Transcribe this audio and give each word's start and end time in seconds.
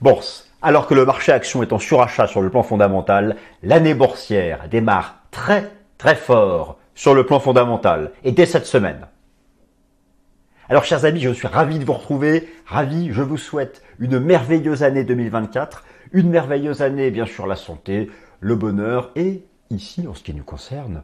Bourse. 0.00 0.50
Alors 0.62 0.86
que 0.86 0.94
le 0.94 1.04
marché 1.04 1.30
action 1.32 1.62
est 1.62 1.72
en 1.72 1.78
surachat 1.78 2.26
sur 2.26 2.40
le 2.40 2.50
plan 2.50 2.62
fondamental, 2.62 3.36
l'année 3.62 3.94
boursière 3.94 4.68
démarre 4.68 5.16
très 5.30 5.70
très 5.98 6.14
fort 6.14 6.78
sur 6.94 7.14
le 7.14 7.26
plan 7.26 7.38
fondamental 7.40 8.12
et 8.24 8.32
dès 8.32 8.46
cette 8.46 8.66
semaine. 8.66 9.06
Alors 10.68 10.84
chers 10.84 11.04
amis, 11.04 11.20
je 11.20 11.30
suis 11.30 11.46
ravi 11.46 11.78
de 11.78 11.84
vous 11.84 11.92
retrouver, 11.92 12.48
ravi, 12.64 13.12
je 13.12 13.20
vous 13.20 13.36
souhaite 13.36 13.82
une 13.98 14.18
merveilleuse 14.18 14.82
année 14.82 15.04
2024, 15.04 15.84
une 16.12 16.30
merveilleuse 16.30 16.80
année 16.80 17.10
bien 17.10 17.26
sûr 17.26 17.46
la 17.46 17.56
santé, 17.56 18.10
le 18.40 18.56
bonheur 18.56 19.10
et 19.16 19.44
ici 19.70 20.06
en 20.08 20.14
ce 20.14 20.22
qui 20.22 20.32
nous 20.32 20.44
concerne, 20.44 21.02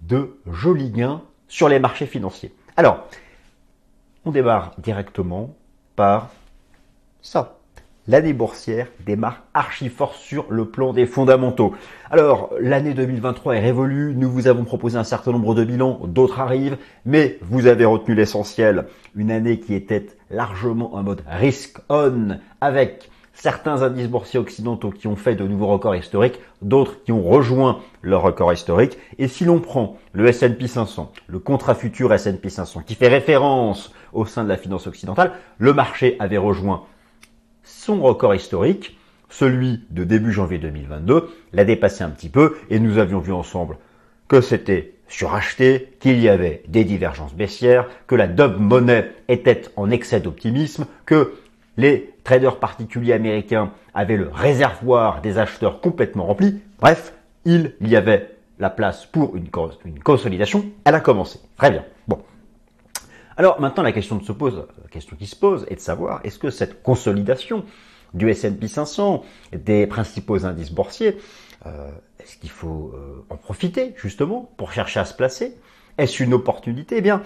de 0.00 0.38
jolis 0.50 0.90
gains 0.90 1.22
sur 1.48 1.68
les 1.68 1.78
marchés 1.78 2.06
financiers. 2.06 2.54
Alors, 2.76 3.06
on 4.24 4.30
démarre 4.30 4.72
directement 4.78 5.54
par 5.96 6.30
ça 7.20 7.58
l'année 8.08 8.32
boursière 8.32 8.88
démarre 9.04 9.42
archi 9.54 9.88
fort 9.88 10.14
sur 10.14 10.46
le 10.50 10.66
plan 10.66 10.92
des 10.92 11.06
fondamentaux. 11.06 11.74
Alors, 12.10 12.50
l'année 12.60 12.94
2023 12.94 13.56
est 13.56 13.60
révolue, 13.60 14.14
nous 14.16 14.30
vous 14.30 14.48
avons 14.48 14.64
proposé 14.64 14.98
un 14.98 15.04
certain 15.04 15.32
nombre 15.32 15.54
de 15.54 15.64
bilans, 15.64 16.00
d'autres 16.06 16.40
arrivent, 16.40 16.78
mais 17.04 17.38
vous 17.42 17.66
avez 17.66 17.84
retenu 17.84 18.14
l'essentiel, 18.14 18.86
une 19.14 19.30
année 19.30 19.60
qui 19.60 19.74
était 19.74 20.06
largement 20.30 20.94
en 20.94 21.02
mode 21.02 21.22
risk 21.28 21.78
on, 21.88 22.38
avec 22.60 23.10
certains 23.34 23.82
indices 23.82 24.08
boursiers 24.08 24.38
occidentaux 24.38 24.90
qui 24.90 25.06
ont 25.06 25.16
fait 25.16 25.34
de 25.34 25.46
nouveaux 25.46 25.68
records 25.68 25.96
historiques, 25.96 26.38
d'autres 26.60 27.02
qui 27.04 27.12
ont 27.12 27.22
rejoint 27.22 27.80
leur 28.02 28.22
record 28.22 28.52
historique. 28.52 28.98
Et 29.18 29.28
si 29.28 29.44
l'on 29.44 29.60
prend 29.60 29.96
le 30.12 30.26
S&P 30.26 30.66
500, 30.66 31.12
le 31.28 31.38
contrat 31.38 31.74
futur 31.74 32.12
S&P 32.12 32.48
500, 32.48 32.82
qui 32.86 32.94
fait 32.94 33.08
référence 33.08 33.92
au 34.12 34.26
sein 34.26 34.44
de 34.44 34.48
la 34.48 34.56
finance 34.56 34.86
occidentale, 34.86 35.32
le 35.58 35.72
marché 35.72 36.16
avait 36.18 36.36
rejoint 36.36 36.84
son 37.62 38.00
record 38.00 38.34
historique, 38.34 38.98
celui 39.28 39.84
de 39.90 40.04
début 40.04 40.32
janvier 40.32 40.58
2022, 40.58 41.30
l'a 41.52 41.64
dépassé 41.64 42.04
un 42.04 42.10
petit 42.10 42.28
peu 42.28 42.56
et 42.70 42.78
nous 42.78 42.98
avions 42.98 43.20
vu 43.20 43.32
ensemble 43.32 43.76
que 44.28 44.40
c'était 44.40 44.94
suracheté, 45.08 45.92
qu'il 46.00 46.18
y 46.20 46.28
avait 46.28 46.62
des 46.68 46.84
divergences 46.84 47.34
baissières, 47.34 47.86
que 48.06 48.14
la 48.14 48.26
dub 48.26 48.58
monnaie 48.58 49.10
était 49.28 49.62
en 49.76 49.90
excès 49.90 50.20
d'optimisme, 50.20 50.86
que 51.04 51.34
les 51.76 52.14
traders 52.24 52.56
particuliers 52.56 53.12
américains 53.12 53.72
avaient 53.94 54.16
le 54.16 54.28
réservoir 54.28 55.20
des 55.20 55.38
acheteurs 55.38 55.80
complètement 55.80 56.26
rempli. 56.26 56.60
Bref, 56.80 57.12
il 57.44 57.72
y 57.80 57.96
avait 57.96 58.36
la 58.58 58.70
place 58.70 59.06
pour 59.06 59.36
une, 59.36 59.48
une 59.84 59.98
consolidation. 59.98 60.64
Elle 60.84 60.94
a 60.94 61.00
commencé. 61.00 61.40
Très 61.56 61.70
bien. 61.70 61.84
Bon. 62.08 62.18
Alors 63.36 63.60
maintenant, 63.60 63.82
la 63.82 63.92
question, 63.92 64.18
qui 64.18 64.26
se 65.26 65.36
pose 65.36 65.66
est 65.68 65.76
de 65.76 65.80
savoir 65.80 66.20
est-ce 66.24 66.38
que 66.38 66.50
cette 66.50 66.82
consolidation 66.82 67.64
du 68.14 68.28
S&P 68.30 68.68
500, 68.68 69.22
des 69.52 69.86
principaux 69.86 70.44
indices 70.44 70.70
boursiers, 70.70 71.16
euh, 71.66 71.90
est-ce 72.20 72.36
qu'il 72.36 72.50
faut 72.50 72.92
euh, 72.94 73.24
en 73.30 73.36
profiter 73.36 73.94
justement 73.96 74.50
pour 74.56 74.72
chercher 74.72 75.00
à 75.00 75.04
se 75.04 75.14
placer? 75.14 75.56
Est-ce 75.98 76.22
une 76.22 76.34
opportunité? 76.34 76.96
Eh 76.98 77.00
bien, 77.00 77.22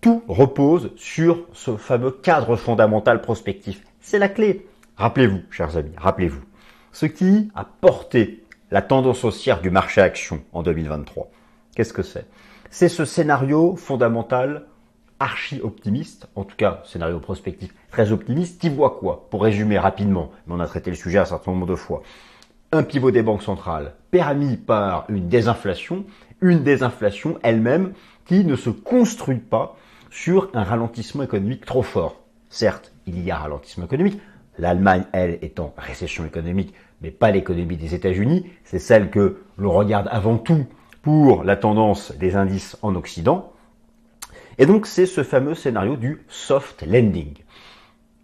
tout 0.00 0.22
repose 0.28 0.92
sur 0.96 1.46
ce 1.52 1.76
fameux 1.76 2.10
cadre 2.10 2.56
fondamental 2.56 3.20
prospectif. 3.20 3.82
C'est 4.00 4.18
la 4.18 4.28
clé. 4.28 4.66
Rappelez-vous, 4.96 5.40
chers 5.50 5.76
amis, 5.76 5.92
rappelez-vous, 5.96 6.42
ce 6.92 7.06
qui 7.06 7.50
a 7.54 7.64
porté 7.64 8.42
la 8.70 8.82
tendance 8.82 9.24
haussière 9.24 9.60
du 9.60 9.70
marché 9.70 10.00
action 10.00 10.42
en 10.52 10.62
2023. 10.62 11.30
Qu'est-ce 11.74 11.92
que 11.92 12.02
c'est? 12.02 12.26
C'est 12.70 12.88
ce 12.88 13.04
scénario 13.04 13.76
fondamental 13.76 14.66
archi 15.22 15.60
optimiste, 15.62 16.28
en 16.34 16.42
tout 16.42 16.56
cas 16.56 16.82
scénario 16.84 17.20
prospectif 17.20 17.72
très 17.90 18.10
optimiste, 18.10 18.60
qui 18.60 18.68
voit 18.68 18.98
quoi 18.98 19.28
Pour 19.30 19.42
résumer 19.42 19.78
rapidement, 19.78 20.32
mais 20.46 20.54
on 20.54 20.60
a 20.60 20.66
traité 20.66 20.90
le 20.90 20.96
sujet 20.96 21.18
un 21.18 21.24
certain 21.24 21.52
nombre 21.52 21.66
de 21.66 21.76
fois. 21.76 22.02
Un 22.72 22.82
pivot 22.82 23.12
des 23.12 23.22
banques 23.22 23.42
centrales 23.42 23.94
permis 24.10 24.56
par 24.56 25.04
une 25.08 25.28
désinflation, 25.28 26.04
une 26.40 26.64
désinflation 26.64 27.38
elle-même 27.42 27.92
qui 28.26 28.44
ne 28.44 28.56
se 28.56 28.70
construit 28.70 29.38
pas 29.38 29.76
sur 30.10 30.50
un 30.54 30.64
ralentissement 30.64 31.22
économique 31.22 31.64
trop 31.64 31.82
fort. 31.82 32.16
Certes, 32.48 32.92
il 33.06 33.22
y 33.22 33.30
a 33.30 33.36
ralentissement 33.36 33.84
économique, 33.84 34.20
l'Allemagne, 34.58 35.04
elle, 35.12 35.38
est 35.42 35.60
en 35.60 35.72
récession 35.78 36.26
économique, 36.26 36.74
mais 37.00 37.10
pas 37.10 37.30
l'économie 37.30 37.76
des 37.76 37.94
États-Unis, 37.94 38.50
c'est 38.64 38.78
celle 38.80 39.10
que 39.10 39.42
l'on 39.56 39.72
regarde 39.72 40.08
avant 40.10 40.36
tout 40.36 40.66
pour 41.02 41.44
la 41.44 41.56
tendance 41.56 42.12
des 42.12 42.36
indices 42.36 42.76
en 42.82 42.94
Occident, 42.94 43.51
et 44.62 44.66
donc 44.66 44.86
c'est 44.86 45.06
ce 45.06 45.24
fameux 45.24 45.56
scénario 45.56 45.96
du 45.96 46.22
soft 46.28 46.84
landing. 46.86 47.34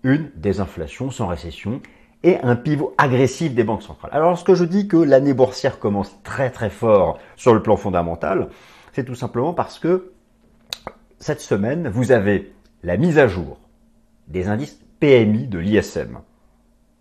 Une 0.04 0.30
désinflation 0.36 1.10
sans 1.10 1.26
récession 1.26 1.82
et 2.22 2.38
un 2.44 2.54
pivot 2.54 2.94
agressif 2.96 3.54
des 3.54 3.64
banques 3.64 3.82
centrales. 3.82 4.12
Alors 4.14 4.28
lorsque 4.28 4.54
je 4.54 4.62
dis 4.62 4.86
que 4.86 4.98
l'année 4.98 5.34
boursière 5.34 5.80
commence 5.80 6.22
très 6.22 6.50
très 6.50 6.70
fort 6.70 7.18
sur 7.34 7.54
le 7.54 7.60
plan 7.60 7.76
fondamental, 7.76 8.50
c'est 8.92 9.02
tout 9.02 9.16
simplement 9.16 9.52
parce 9.52 9.80
que 9.80 10.12
cette 11.18 11.40
semaine, 11.40 11.88
vous 11.88 12.12
avez 12.12 12.52
la 12.84 12.96
mise 12.98 13.18
à 13.18 13.26
jour 13.26 13.58
des 14.28 14.46
indices 14.46 14.78
PMI 15.00 15.48
de 15.48 15.58
l'ISM 15.58 16.20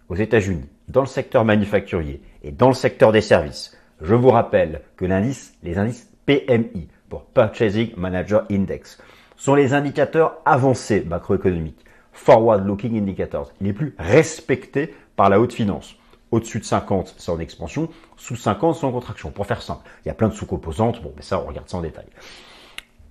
aux 0.09 0.15
États-Unis, 0.15 0.65
dans 0.87 1.01
le 1.01 1.05
secteur 1.05 1.45
manufacturier 1.45 2.23
et 2.41 2.49
dans 2.49 2.69
le 2.69 2.73
secteur 2.73 3.11
des 3.11 3.21
services. 3.21 3.77
Je 4.01 4.15
vous 4.15 4.31
rappelle 4.31 4.81
que 4.95 5.05
l'indice, 5.05 5.53
les 5.61 5.77
indices 5.77 6.11
PMI, 6.25 6.87
pour 7.07 7.25
Purchasing 7.25 7.91
Manager 7.97 8.45
Index, 8.49 8.97
sont 9.37 9.55
les 9.55 9.73
indicateurs 9.73 10.37
avancés 10.45 11.05
macroéconomiques, 11.07 11.85
forward-looking 12.11 12.97
indicators, 12.97 13.51
les 13.61 13.73
plus 13.73 13.95
respectés 13.97 14.93
par 15.15 15.29
la 15.29 15.39
haute 15.39 15.53
finance. 15.53 15.95
Au-dessus 16.31 16.59
de 16.59 16.65
50, 16.65 17.15
c'est 17.17 17.31
en 17.31 17.39
expansion. 17.39 17.89
Sous 18.17 18.35
50, 18.35 18.75
c'est 18.75 18.85
en 18.85 18.91
contraction. 18.91 19.31
Pour 19.31 19.45
faire 19.45 19.61
simple, 19.61 19.87
il 20.03 20.09
y 20.09 20.11
a 20.11 20.13
plein 20.13 20.27
de 20.27 20.33
sous-composantes. 20.33 21.01
Bon, 21.01 21.13
mais 21.15 21.21
ça, 21.21 21.39
on 21.39 21.45
regarde 21.45 21.69
ça 21.69 21.77
en 21.77 21.81
détail. 21.81 22.07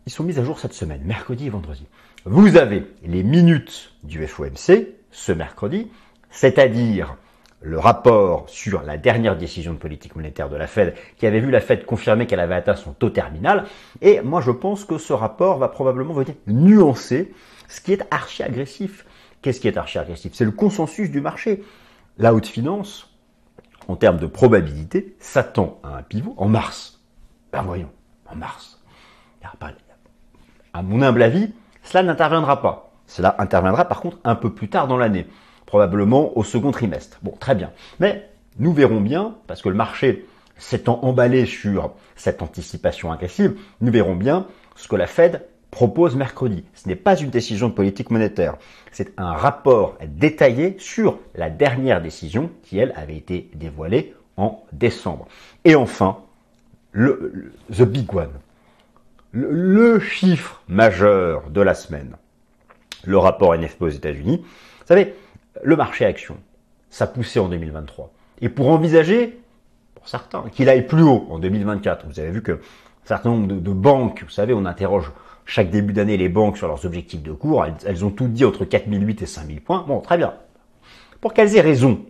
Ils 0.05 0.13
sont 0.13 0.23
mis 0.23 0.39
à 0.39 0.45
jour 0.45 0.59
cette 0.59 0.75
semaine, 0.75 1.01
mercredi 1.05 1.47
et 1.47 1.51
vendredi. 1.51 1.87
Vous 2.27 2.57
avez 2.57 2.85
les 3.05 3.23
minutes 3.23 3.93
du 4.03 4.27
FOMC 4.27 4.89
ce 5.11 5.33
mercredi, 5.33 5.91
c'est-à-dire 6.31 7.17
le 7.61 7.79
rapport 7.79 8.49
sur 8.49 8.83
la 8.83 8.97
dernière 8.97 9.37
décision 9.37 9.73
de 9.73 9.79
politique 9.79 10.15
monétaire 10.15 10.49
de 10.49 10.57
la 10.57 10.67
Fed, 10.67 10.95
qui 11.17 11.27
avait 11.27 11.41
vu 11.41 11.51
la 11.51 11.61
Fed 11.61 11.85
confirmer 11.85 12.27
qu'elle 12.27 12.41
avait 12.41 12.55
atteint 12.55 12.77
son 12.77 12.93
taux 12.93 13.11
terminal. 13.11 13.65
Et 14.03 14.21
moi, 14.21 14.41
je 14.41 14.51
pense 14.51 14.85
que 14.85 14.99
ce 14.99 15.13
rapport 15.13 15.59
va 15.59 15.69
probablement 15.69 16.15
venir 16.15 16.35
nuancer 16.47 17.33
ce 17.69 17.81
qui 17.81 17.93
est 17.93 18.03
archi 18.11 18.43
agressif. 18.43 19.07
Qu'est-ce 19.43 19.61
qui 19.61 19.69
est 19.69 19.77
archi 19.77 19.99
agressif 19.99 20.33
C'est 20.35 20.45
le 20.45 20.51
consensus 20.51 21.11
du 21.11 21.21
marché. 21.21 21.65
La 22.19 22.35
haute 22.35 22.47
finance, 22.47 23.15
en 23.89 23.97
termes 23.97 24.19
de 24.19 24.27
probabilité, 24.27 25.17
s'attend 25.19 25.81
à 25.83 25.97
un 25.97 26.03
pivot 26.03 26.35
en 26.37 26.49
mars. 26.49 27.01
Ben 27.53 27.63
voyons, 27.63 27.91
en 28.31 28.37
mars. 28.37 28.81
À 30.73 30.83
mon 30.83 31.01
humble 31.01 31.23
avis, 31.23 31.53
cela 31.83 32.03
n'interviendra 32.03 32.61
pas. 32.61 32.91
Cela 33.07 33.35
interviendra 33.39 33.87
par 33.87 34.01
contre 34.01 34.19
un 34.25 34.35
peu 34.35 34.53
plus 34.53 34.69
tard 34.69 34.89
dans 34.89 34.99
l'année 34.99 35.27
probablement 35.67 36.37
au 36.39 36.45
second 36.45 36.71
trimestre. 36.71 37.19
Bon, 37.23 37.33
très 37.39 37.55
bien. 37.55 37.73
Mais 38.01 38.29
nous 38.59 38.73
verrons 38.73 39.01
bien, 39.01 39.37
parce 39.47 39.61
que 39.61 39.69
le 39.69 39.75
marché 39.75 40.27
s'étant 40.57 41.01
emballé 41.03 41.45
sur 41.45 41.93
cette 42.15 42.41
anticipation 42.41 43.13
agressive, 43.13 43.59
nous 43.81 43.93
verrons 43.93 44.17
bien 44.17 44.47
ce 44.77 44.89
que 44.89 44.97
la 44.97 45.07
Fed 45.07 45.43
propose 45.71 46.17
mercredi. 46.17 46.65
Ce 46.75 46.89
n'est 46.89 46.97
pas 46.97 47.17
une 47.17 47.29
décision 47.29 47.69
de 47.69 47.75
politique 47.75 48.11
monétaire, 48.11 48.57
c'est 48.93 49.13
un 49.19 49.33
rapport 49.33 49.99
détaillé 50.07 50.77
sur 50.79 51.19
la 51.35 51.51
dernière 51.51 52.01
décision 52.01 52.51
qui, 52.63 52.79
elle, 52.79 52.95
avait 52.97 53.17
été 53.17 53.51
dévoilée 53.55 54.15
en 54.39 54.65
décembre. 54.73 55.29
Et 55.65 55.75
enfin, 55.75 56.19
le, 56.93 57.53
the 57.71 57.83
big 57.83 58.15
one, 58.15 58.31
le, 59.33 59.51
le 59.51 60.01
chiffre 60.01 60.63
majeur 60.69 61.51
de 61.51 61.61
la 61.61 61.75
semaine, 61.75 62.17
le 63.05 63.19
rapport 63.19 63.55
NFP 63.55 63.83
aux 63.83 63.89
États-Unis. 63.89 64.39
Vous 64.39 64.87
savez, 64.87 65.15
le 65.63 65.77
marché 65.77 66.05
action, 66.05 66.37
ça 66.91 67.07
poussait 67.07 67.41
en 67.41 67.49
2023. 67.49 68.13
Et 68.41 68.49
pour 68.49 68.69
envisager, 68.69 69.39
pour 69.95 70.09
certains, 70.09 70.45
qu'il 70.53 70.69
aille 70.69 70.87
plus 70.87 71.03
haut 71.03 71.27
en 71.31 71.39
2024, 71.39 72.07
vous 72.07 72.21
avez 72.21 72.31
vu 72.31 72.43
que 72.43 72.53
un 72.53 73.09
certain 73.09 73.31
nombre 73.31 73.47
de, 73.47 73.71
banques, 73.71 74.25
vous 74.25 74.31
savez, 74.31 74.53
on 74.53 74.65
interroge 74.65 75.13
chaque 75.45 75.71
début 75.71 75.93
d'année 75.93 76.17
les 76.17 76.29
banques 76.29 76.59
sur 76.59 76.67
leurs 76.67 76.85
objectifs 76.85 77.23
de 77.23 77.33
cours, 77.33 77.65
elles, 77.85 78.05
ont 78.05 78.11
toutes 78.11 78.33
dit 78.33 78.45
entre 78.45 78.65
4008 78.65 79.23
et 79.23 79.27
5000 79.27 79.61
points. 79.61 79.85
Bon, 79.87 80.01
très 80.01 80.17
bien. 80.17 80.35
Pour 81.21 81.33
qu'elles 81.33 81.57
aient 81.57 81.61
raison, 81.61 82.05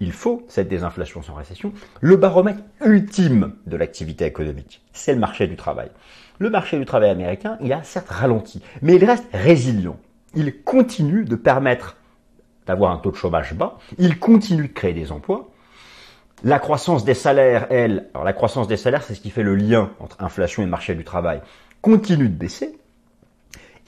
il 0.00 0.12
faut 0.12 0.44
cette 0.48 0.68
désinflation 0.68 1.22
sans 1.22 1.34
récession. 1.34 1.72
Le 2.02 2.16
baromètre 2.16 2.62
ultime 2.84 3.54
de 3.66 3.76
l'activité 3.76 4.26
économique, 4.26 4.82
c'est 4.92 5.14
le 5.14 5.18
marché 5.18 5.46
du 5.46 5.56
travail. 5.56 5.90
Le 6.38 6.50
marché 6.50 6.78
du 6.78 6.84
travail 6.84 7.10
américain, 7.10 7.56
il 7.60 7.72
a 7.72 7.82
certes 7.82 8.10
ralenti, 8.10 8.62
mais 8.82 8.96
il 8.96 9.04
reste 9.04 9.26
résilient. 9.32 9.98
Il 10.34 10.62
continue 10.62 11.24
de 11.24 11.36
permettre 11.36 11.96
d'avoir 12.68 12.92
un 12.92 12.98
taux 12.98 13.10
de 13.10 13.16
chômage 13.16 13.54
bas. 13.54 13.78
Il 13.98 14.18
continue 14.18 14.68
de 14.68 14.72
créer 14.72 14.92
des 14.92 15.10
emplois. 15.10 15.48
La 16.44 16.60
croissance 16.60 17.04
des 17.04 17.14
salaires, 17.14 17.66
elle, 17.70 18.08
alors 18.14 18.24
la 18.24 18.32
croissance 18.32 18.68
des 18.68 18.76
salaires, 18.76 19.02
c'est 19.02 19.14
ce 19.14 19.20
qui 19.20 19.30
fait 19.30 19.42
le 19.42 19.56
lien 19.56 19.90
entre 19.98 20.22
inflation 20.22 20.62
et 20.62 20.66
marché 20.66 20.94
du 20.94 21.02
travail, 21.02 21.40
continue 21.82 22.28
de 22.28 22.34
baisser. 22.34 22.78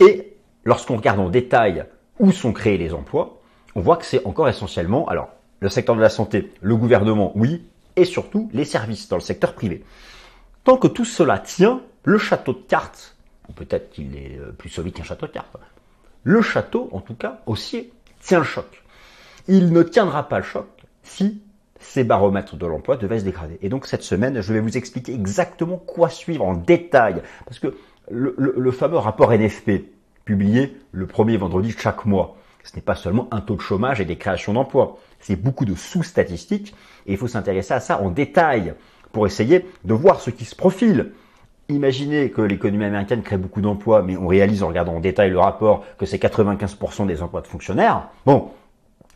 Et 0.00 0.36
lorsqu'on 0.64 0.96
regarde 0.96 1.20
en 1.20 1.28
détail 1.28 1.84
où 2.18 2.32
sont 2.32 2.52
créés 2.52 2.78
les 2.78 2.92
emplois, 2.92 3.40
on 3.76 3.80
voit 3.80 3.96
que 3.96 4.04
c'est 4.04 4.26
encore 4.26 4.48
essentiellement, 4.48 5.06
alors 5.08 5.28
le 5.60 5.68
secteur 5.68 5.94
de 5.94 6.00
la 6.00 6.08
santé, 6.08 6.52
le 6.60 6.74
gouvernement, 6.74 7.32
oui, 7.36 7.62
et 7.96 8.04
surtout 8.04 8.50
les 8.52 8.64
services 8.64 9.08
dans 9.08 9.16
le 9.16 9.22
secteur 9.22 9.54
privé. 9.54 9.84
Tant 10.64 10.76
que 10.76 10.88
tout 10.88 11.04
cela 11.04 11.38
tient, 11.38 11.82
le 12.04 12.18
château 12.18 12.54
de 12.54 12.62
cartes, 12.66 13.14
ou 13.48 13.52
peut-être 13.52 13.90
qu'il 13.90 14.16
est 14.16 14.38
euh, 14.38 14.52
plus 14.52 14.70
solide 14.70 14.94
qu'un 14.94 15.04
château 15.04 15.26
de 15.26 15.32
cartes, 15.32 15.56
le 16.24 16.42
château, 16.42 16.88
en 16.92 17.00
tout 17.00 17.14
cas, 17.14 17.40
aussi, 17.46 17.90
tient 18.20 18.38
le 18.38 18.44
choc. 18.44 18.82
Il 19.48 19.72
ne 19.72 19.82
tiendra 19.82 20.28
pas 20.28 20.38
le 20.38 20.44
choc 20.44 20.66
si 21.02 21.42
ces 21.80 22.04
baromètres 22.04 22.56
de 22.56 22.66
l'emploi 22.66 22.96
devaient 22.96 23.20
se 23.20 23.24
dégrader. 23.24 23.58
Et 23.62 23.68
donc 23.68 23.86
cette 23.86 24.02
semaine, 24.02 24.40
je 24.40 24.52
vais 24.52 24.60
vous 24.60 24.76
expliquer 24.76 25.14
exactement 25.14 25.78
quoi 25.78 26.10
suivre 26.10 26.44
en 26.44 26.54
détail. 26.54 27.22
Parce 27.46 27.58
que 27.58 27.74
le, 28.10 28.70
fameux 28.70 28.98
rapport 28.98 29.32
NFP, 29.32 29.84
publié 30.24 30.76
le 30.92 31.06
premier 31.06 31.36
vendredi 31.36 31.72
de 31.74 31.78
chaque 31.78 32.04
mois, 32.04 32.36
ce 32.62 32.76
n'est 32.76 32.82
pas 32.82 32.94
seulement 32.94 33.28
un 33.30 33.40
taux 33.40 33.56
de 33.56 33.60
chômage 33.60 34.00
et 34.00 34.04
des 34.04 34.16
créations 34.16 34.52
d'emplois, 34.52 34.98
c'est 35.20 35.36
beaucoup 35.36 35.64
de 35.64 35.74
sous-statistiques, 35.74 36.74
et 37.06 37.12
il 37.12 37.18
faut 37.18 37.28
s'intéresser 37.28 37.74
à 37.74 37.80
ça 37.80 38.00
en 38.00 38.10
détail 38.10 38.74
pour 39.12 39.26
essayer 39.26 39.66
de 39.84 39.94
voir 39.94 40.20
ce 40.20 40.30
qui 40.30 40.44
se 40.44 40.54
profile. 40.54 41.12
Imaginez 41.70 42.30
que 42.30 42.42
l'économie 42.42 42.84
américaine 42.84 43.22
crée 43.22 43.36
beaucoup 43.36 43.60
d'emplois, 43.60 44.02
mais 44.02 44.16
on 44.16 44.26
réalise 44.26 44.62
en 44.62 44.68
regardant 44.68 44.94
en 44.96 45.00
détail 45.00 45.30
le 45.30 45.38
rapport 45.38 45.84
que 45.98 46.04
c'est 46.04 46.18
95% 46.18 47.06
des 47.06 47.22
emplois 47.22 47.40
de 47.40 47.46
fonctionnaires. 47.46 48.08
Bon, 48.26 48.50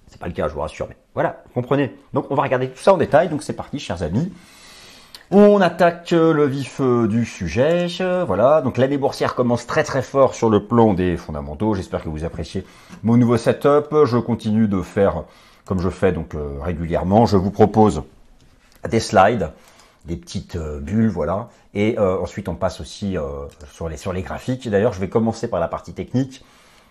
c'est 0.07 0.21
pas 0.21 0.29
le 0.29 0.33
cas, 0.33 0.47
je 0.47 0.55
vous 0.55 0.61
rassure, 0.61 0.87
mais 0.89 0.97
voilà, 1.15 1.43
comprenez. 1.53 1.93
Donc 2.13 2.27
on 2.31 2.37
va 2.37 2.45
regarder 2.45 2.69
tout 2.69 2.79
ça 2.79 2.95
en 2.95 2.97
détail, 2.97 3.29
donc 3.29 3.43
c'est 3.43 3.55
parti, 3.55 3.81
chers 3.81 4.03
amis. 4.05 4.33
On 5.33 5.61
attaque 5.61 6.13
le 6.13 6.47
vif 6.47 6.81
euh, 6.81 7.09
du 7.09 7.25
sujet, 7.25 7.89
voilà. 8.25 8.61
Donc 8.63 8.79
l'année 8.79 8.99
boursière 8.99 9.35
commence 9.35 9.67
très 9.67 9.83
très 9.83 10.03
fort 10.03 10.35
sur 10.35 10.49
le 10.49 10.65
plan 10.65 10.95
des 10.95 11.17
fondamentaux. 11.17 11.75
J'espère 11.75 12.05
que 12.05 12.09
vous 12.09 12.25
appréciez 12.25 12.65
mon 13.03 13.17
nouveau 13.17 13.37
setup. 13.37 14.05
Je 14.05 14.19
continue 14.19 14.69
de 14.69 14.81
faire 14.81 15.25
comme 15.65 15.81
je 15.81 15.89
fais 15.89 16.13
donc 16.13 16.35
euh, 16.35 16.59
régulièrement. 16.61 17.27
Je 17.27 17.37
vous 17.37 17.51
propose 17.51 18.03
des 18.89 19.01
slides, 19.01 19.51
des 20.05 20.17
petites 20.17 20.57
euh, 20.57 20.81
bulles, 20.81 21.09
voilà. 21.09 21.49
Et 21.75 21.99
ensuite 21.99 22.49
on 22.49 22.55
passe 22.55 22.81
aussi 22.81 23.17
sur 23.73 23.89
les 23.89 23.97
sur 23.97 24.13
les 24.13 24.23
graphiques. 24.23 24.69
D'ailleurs, 24.69 24.93
je 24.93 25.01
vais 25.01 25.09
commencer 25.09 25.49
par 25.49 25.59
la 25.59 25.67
partie 25.67 25.93
technique. 25.93 26.45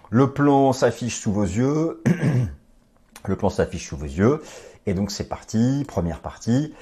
Le 0.09 0.31
plan 0.31 0.73
s'affiche 0.73 1.19
sous 1.19 1.31
vos 1.31 1.43
yeux. 1.43 2.01
Le 3.25 3.35
plan 3.37 3.49
s'affiche 3.49 3.87
sous 3.87 3.97
vos 3.97 4.05
yeux. 4.05 4.41
Et 4.85 4.93
donc 4.93 5.11
c'est 5.11 5.29
parti, 5.29 5.85
première 5.87 6.19
partie. 6.19 6.73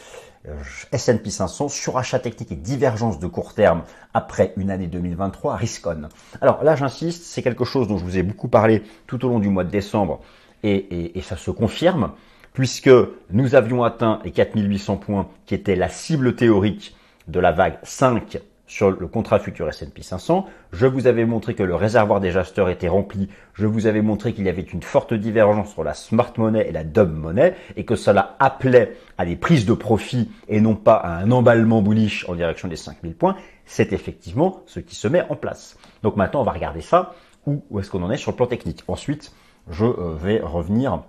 Euh, 0.47 0.55
S&P 0.91 1.29
500, 1.29 1.69
surachat 1.69 2.17
technique 2.17 2.51
et 2.51 2.55
divergence 2.55 3.19
de 3.19 3.27
court 3.27 3.53
terme 3.53 3.83
après 4.15 4.53
une 4.57 4.71
année 4.71 4.87
2023, 4.87 5.55
Riscon. 5.55 6.09
Alors 6.41 6.63
là 6.63 6.75
j'insiste, 6.75 7.23
c'est 7.23 7.43
quelque 7.43 7.63
chose 7.63 7.87
dont 7.87 7.99
je 7.99 8.03
vous 8.03 8.17
ai 8.17 8.23
beaucoup 8.23 8.47
parlé 8.47 8.81
tout 9.05 9.23
au 9.23 9.29
long 9.29 9.39
du 9.39 9.49
mois 9.49 9.63
de 9.63 9.69
décembre 9.69 10.19
et, 10.63 11.17
et 11.17 11.21
ça 11.21 11.37
se 11.37 11.51
confirme 11.51 12.11
puisque 12.53 12.91
nous 13.31 13.55
avions 13.55 13.83
atteint 13.83 14.19
les 14.23 14.31
4800 14.31 14.97
points 14.97 15.27
qui 15.45 15.55
étaient 15.55 15.75
la 15.75 15.89
cible 15.89 16.35
théorique 16.35 16.95
de 17.27 17.39
la 17.39 17.51
vague 17.51 17.77
5 17.83 18.39
sur 18.71 18.89
le 18.89 19.07
contrat 19.07 19.39
futur 19.39 19.67
S&P 19.67 20.01
500. 20.01 20.45
Je 20.71 20.87
vous 20.87 21.05
avais 21.05 21.25
montré 21.25 21.55
que 21.55 21.63
le 21.63 21.75
réservoir 21.75 22.21
des 22.21 22.37
acheteurs 22.37 22.69
était 22.69 22.87
rempli. 22.87 23.27
Je 23.53 23.67
vous 23.67 23.85
avais 23.85 24.01
montré 24.01 24.31
qu'il 24.31 24.45
y 24.45 24.49
avait 24.49 24.61
une 24.61 24.81
forte 24.81 25.13
divergence 25.13 25.73
sur 25.73 25.83
la 25.83 25.93
smart 25.93 26.31
money 26.37 26.65
et 26.69 26.71
la 26.71 26.85
dumb 26.85 27.13
money 27.13 27.53
et 27.75 27.83
que 27.83 27.97
cela 27.97 28.37
appelait 28.39 28.95
à 29.17 29.25
des 29.25 29.35
prises 29.35 29.65
de 29.65 29.73
profit 29.73 30.31
et 30.47 30.61
non 30.61 30.75
pas 30.75 30.95
à 30.95 31.17
un 31.17 31.31
emballement 31.31 31.81
bullish 31.81 32.25
en 32.29 32.35
direction 32.35 32.69
des 32.69 32.77
5000 32.77 33.13
points. 33.13 33.35
C'est 33.65 33.91
effectivement 33.91 34.63
ce 34.67 34.79
qui 34.79 34.95
se 34.95 35.09
met 35.09 35.23
en 35.29 35.35
place. 35.35 35.77
Donc 36.01 36.15
maintenant, 36.15 36.39
on 36.39 36.45
va 36.45 36.53
regarder 36.53 36.81
ça. 36.81 37.13
Où, 37.45 37.63
où 37.71 37.79
est-ce 37.79 37.91
qu'on 37.91 38.03
en 38.03 38.11
est 38.11 38.17
sur 38.17 38.31
le 38.31 38.37
plan 38.37 38.47
technique? 38.47 38.83
Ensuite, 38.87 39.33
je 39.69 39.83
euh, 39.83 40.15
vais 40.15 40.39
revenir 40.39 41.03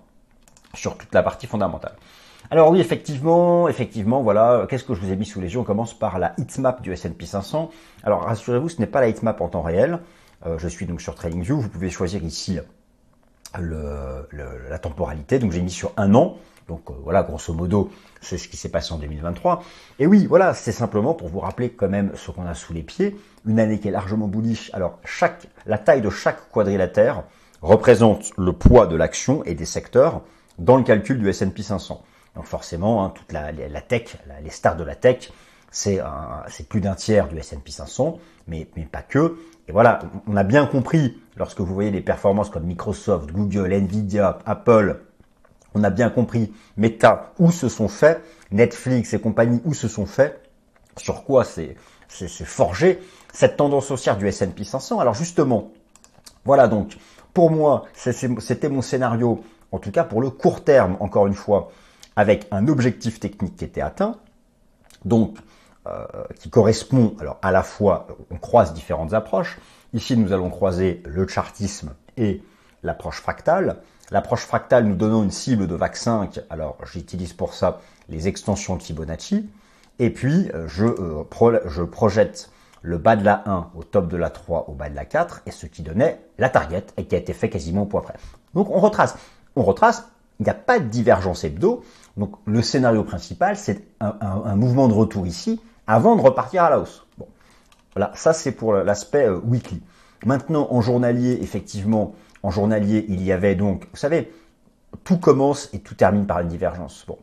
sur 0.74 0.96
toute 0.96 1.12
la 1.14 1.22
partie 1.22 1.46
fondamentale. 1.46 1.96
Alors 2.50 2.70
oui, 2.70 2.80
effectivement, 2.80 3.68
effectivement, 3.68 4.22
voilà, 4.22 4.66
qu'est-ce 4.68 4.84
que 4.84 4.94
je 4.94 5.00
vous 5.00 5.10
ai 5.10 5.16
mis 5.16 5.24
sous 5.24 5.40
les 5.40 5.54
yeux? 5.54 5.60
On 5.60 5.64
commence 5.64 5.94
par 5.98 6.18
la 6.18 6.34
heatmap 6.38 6.82
du 6.82 6.92
S&P 6.92 7.24
500. 7.24 7.70
Alors 8.02 8.24
rassurez-vous, 8.24 8.68
ce 8.68 8.80
n'est 8.80 8.86
pas 8.86 9.00
la 9.00 9.08
heatmap 9.08 9.40
en 9.40 9.48
temps 9.48 9.62
réel. 9.62 10.00
Euh, 10.46 10.58
je 10.58 10.68
suis 10.68 10.86
donc 10.86 11.00
sur 11.00 11.14
TradingView. 11.14 11.60
Vous 11.60 11.68
pouvez 11.68 11.88
choisir 11.88 12.22
ici 12.24 12.58
la 13.58 14.78
temporalité. 14.78 15.38
Donc 15.38 15.52
j'ai 15.52 15.62
mis 15.62 15.70
sur 15.70 15.92
un 15.96 16.14
an. 16.14 16.36
Donc 16.68 16.90
euh, 16.90 16.94
voilà, 17.02 17.22
grosso 17.22 17.52
modo, 17.52 17.90
c'est 18.20 18.38
ce 18.38 18.48
qui 18.48 18.56
s'est 18.56 18.68
passé 18.68 18.92
en 18.92 18.98
2023. 18.98 19.62
Et 19.98 20.06
oui, 20.06 20.26
voilà, 20.26 20.54
c'est 20.54 20.72
simplement 20.72 21.14
pour 21.14 21.28
vous 21.28 21.40
rappeler 21.40 21.70
quand 21.70 21.88
même 21.88 22.12
ce 22.14 22.30
qu'on 22.30 22.46
a 22.46 22.54
sous 22.54 22.72
les 22.72 22.82
pieds. 22.82 23.16
Une 23.46 23.60
année 23.60 23.80
qui 23.80 23.88
est 23.88 23.92
largement 23.92 24.28
bullish. 24.28 24.70
Alors 24.74 24.98
chaque, 25.04 25.46
la 25.66 25.78
taille 25.78 26.02
de 26.02 26.10
chaque 26.10 26.50
quadrilatère 26.50 27.24
représente 27.62 28.30
le 28.36 28.52
poids 28.52 28.86
de 28.86 28.96
l'action 28.96 29.44
et 29.44 29.54
des 29.54 29.64
secteurs 29.64 30.22
dans 30.58 30.76
le 30.76 30.82
calcul 30.82 31.18
du 31.18 31.28
S&P 31.28 31.62
500. 31.62 32.02
Donc 32.34 32.44
forcément, 32.46 33.04
hein, 33.04 33.12
toute 33.14 33.32
la, 33.32 33.52
tech, 33.80 34.16
les 34.42 34.50
stars 34.50 34.76
de 34.76 34.84
la 34.84 34.94
tech, 34.94 35.30
c'est 35.70 36.00
plus 36.68 36.80
d'un 36.80 36.94
tiers 36.94 37.28
du 37.28 37.38
S&P 37.38 37.70
500, 37.70 38.18
mais, 38.46 38.68
mais 38.76 38.84
pas 38.84 39.02
que. 39.02 39.38
Et 39.68 39.72
voilà, 39.72 40.00
on 40.26 40.36
a 40.36 40.42
bien 40.42 40.66
compris, 40.66 41.18
lorsque 41.36 41.60
vous 41.60 41.72
voyez 41.74 41.90
les 41.90 42.00
performances 42.00 42.50
comme 42.50 42.64
Microsoft, 42.64 43.30
Google, 43.30 43.72
Nvidia, 43.72 44.38
Apple, 44.44 45.00
on 45.74 45.84
a 45.84 45.90
bien 45.90 46.10
compris 46.10 46.52
Meta, 46.76 47.32
où 47.38 47.50
se 47.50 47.68
sont 47.68 47.88
faits, 47.88 48.22
Netflix 48.50 49.14
et 49.14 49.20
compagnie, 49.20 49.60
où 49.64 49.72
se 49.72 49.88
sont 49.88 50.06
faits, 50.06 50.42
sur 50.96 51.24
quoi 51.24 51.44
c'est 51.44 51.76
forgé 52.08 53.00
cette 53.32 53.56
tendance 53.56 53.90
haussière 53.90 54.18
du 54.18 54.28
S&P 54.28 54.64
500. 54.64 55.00
Alors 55.00 55.14
justement, 55.14 55.70
voilà 56.44 56.68
donc, 56.68 56.98
pour 57.32 57.50
moi, 57.50 57.84
c'était 57.94 58.68
mon 58.68 58.82
scénario, 58.82 59.42
en 59.72 59.78
tout 59.78 59.90
cas 59.90 60.04
pour 60.04 60.20
le 60.20 60.30
court 60.30 60.62
terme, 60.64 60.96
encore 61.00 61.26
une 61.26 61.34
fois, 61.34 61.72
avec 62.14 62.46
un 62.50 62.68
objectif 62.68 63.18
technique 63.18 63.56
qui 63.56 63.64
était 63.64 63.80
atteint, 63.80 64.16
donc 65.04 65.38
euh, 65.88 66.06
qui 66.38 66.50
correspond 66.50 67.16
alors 67.18 67.38
à 67.42 67.50
la 67.50 67.62
fois, 67.62 68.06
on 68.30 68.36
croise 68.36 68.72
différentes 68.72 69.14
approches. 69.14 69.58
Ici, 69.94 70.16
nous 70.16 70.32
allons 70.32 70.50
croiser 70.50 71.02
le 71.06 71.26
chartisme 71.26 71.94
et 72.16 72.42
l'approche 72.82 73.20
fractale. 73.20 73.78
L'approche 74.10 74.42
fractale 74.42 74.84
nous 74.84 74.94
donnant 74.94 75.22
une 75.22 75.30
cible 75.30 75.66
de 75.66 75.74
VAC 75.74 75.96
5, 75.96 76.40
alors 76.50 76.76
j'utilise 76.84 77.32
pour 77.32 77.54
ça 77.54 77.80
les 78.08 78.28
extensions 78.28 78.76
de 78.76 78.82
Fibonacci. 78.82 79.48
Et 79.98 80.10
puis, 80.10 80.50
euh, 80.54 80.68
je, 80.68 80.84
euh, 80.86 81.60
je 81.66 81.82
projette 81.82 82.50
le 82.82 82.98
bas 82.98 83.16
de 83.16 83.24
la 83.24 83.42
1 83.46 83.70
au 83.74 83.84
top 83.84 84.08
de 84.08 84.16
la 84.16 84.30
3 84.30 84.66
au 84.68 84.74
bas 84.74 84.88
de 84.88 84.96
la 84.96 85.04
4, 85.04 85.42
et 85.46 85.50
ce 85.50 85.66
qui 85.66 85.82
donnait 85.82 86.20
la 86.38 86.48
target, 86.48 86.84
et 86.96 87.06
qui 87.06 87.14
a 87.14 87.18
été 87.18 87.32
fait 87.32 87.48
quasiment 87.48 87.82
au 87.82 87.86
point 87.86 88.02
près. 88.02 88.14
Donc 88.54 88.70
on 88.70 88.80
retrace. 88.80 89.16
On 89.56 89.62
retrace, 89.62 90.08
il 90.40 90.44
n'y 90.44 90.50
a 90.50 90.54
pas 90.54 90.78
de 90.78 90.86
divergence 90.86 91.44
hebdo, 91.44 91.84
donc 92.16 92.34
le 92.46 92.62
scénario 92.62 93.04
principal, 93.04 93.56
c'est 93.56 93.84
un, 94.00 94.56
mouvement 94.56 94.88
de 94.88 94.94
retour 94.94 95.26
ici 95.26 95.60
avant 95.86 96.16
de 96.16 96.20
repartir 96.20 96.64
à 96.64 96.70
la 96.70 96.78
hausse. 96.78 97.06
Bon, 97.18 97.26
voilà, 97.94 98.12
ça 98.14 98.32
c'est 98.32 98.52
pour 98.52 98.74
l'aspect 98.74 99.26
euh, 99.26 99.38
weekly. 99.44 99.82
Maintenant, 100.24 100.68
en 100.70 100.80
journalier, 100.80 101.38
effectivement, 101.42 102.14
en 102.42 102.50
journalier, 102.50 103.04
il 103.08 103.22
y 103.22 103.32
avait 103.32 103.54
donc, 103.54 103.88
vous 103.90 103.96
savez, 103.96 104.32
tout 105.04 105.18
commence 105.18 105.68
et 105.72 105.80
tout 105.80 105.94
termine 105.94 106.26
par 106.26 106.40
une 106.40 106.48
divergence. 106.48 107.04
Bon, 107.06 107.18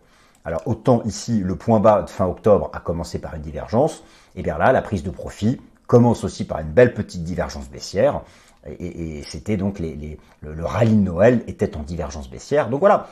alors 0.46 0.62
autant 0.66 1.04
ici, 1.04 1.40
le 1.40 1.56
point 1.56 1.80
bas 1.80 2.02
de 2.02 2.10
fin 2.10 2.26
octobre 2.26 2.70
a 2.74 2.80
commencé 2.80 3.20
par 3.20 3.36
une 3.36 3.42
divergence, 3.42 4.04
et 4.36 4.42
bien 4.42 4.58
là, 4.58 4.72
la 4.72 4.82
prise 4.82 5.04
de 5.04 5.12
profit 5.12 5.62
commence 5.88 6.24
aussi 6.24 6.46
par 6.46 6.60
une 6.60 6.72
belle 6.72 6.94
petite 6.94 7.24
divergence 7.24 7.70
baissière. 7.70 8.22
Et, 8.68 9.24
c'était 9.24 9.58
donc 9.58 9.80
les, 9.80 10.20
le, 10.42 10.54
le 10.54 10.66
rallye 10.66 10.96
de 10.96 11.02
Noël 11.02 11.44
était 11.48 11.78
en 11.78 11.84
divergence 11.84 12.30
baissière. 12.30 12.70
Donc 12.70 12.82
voilà, 12.82 13.08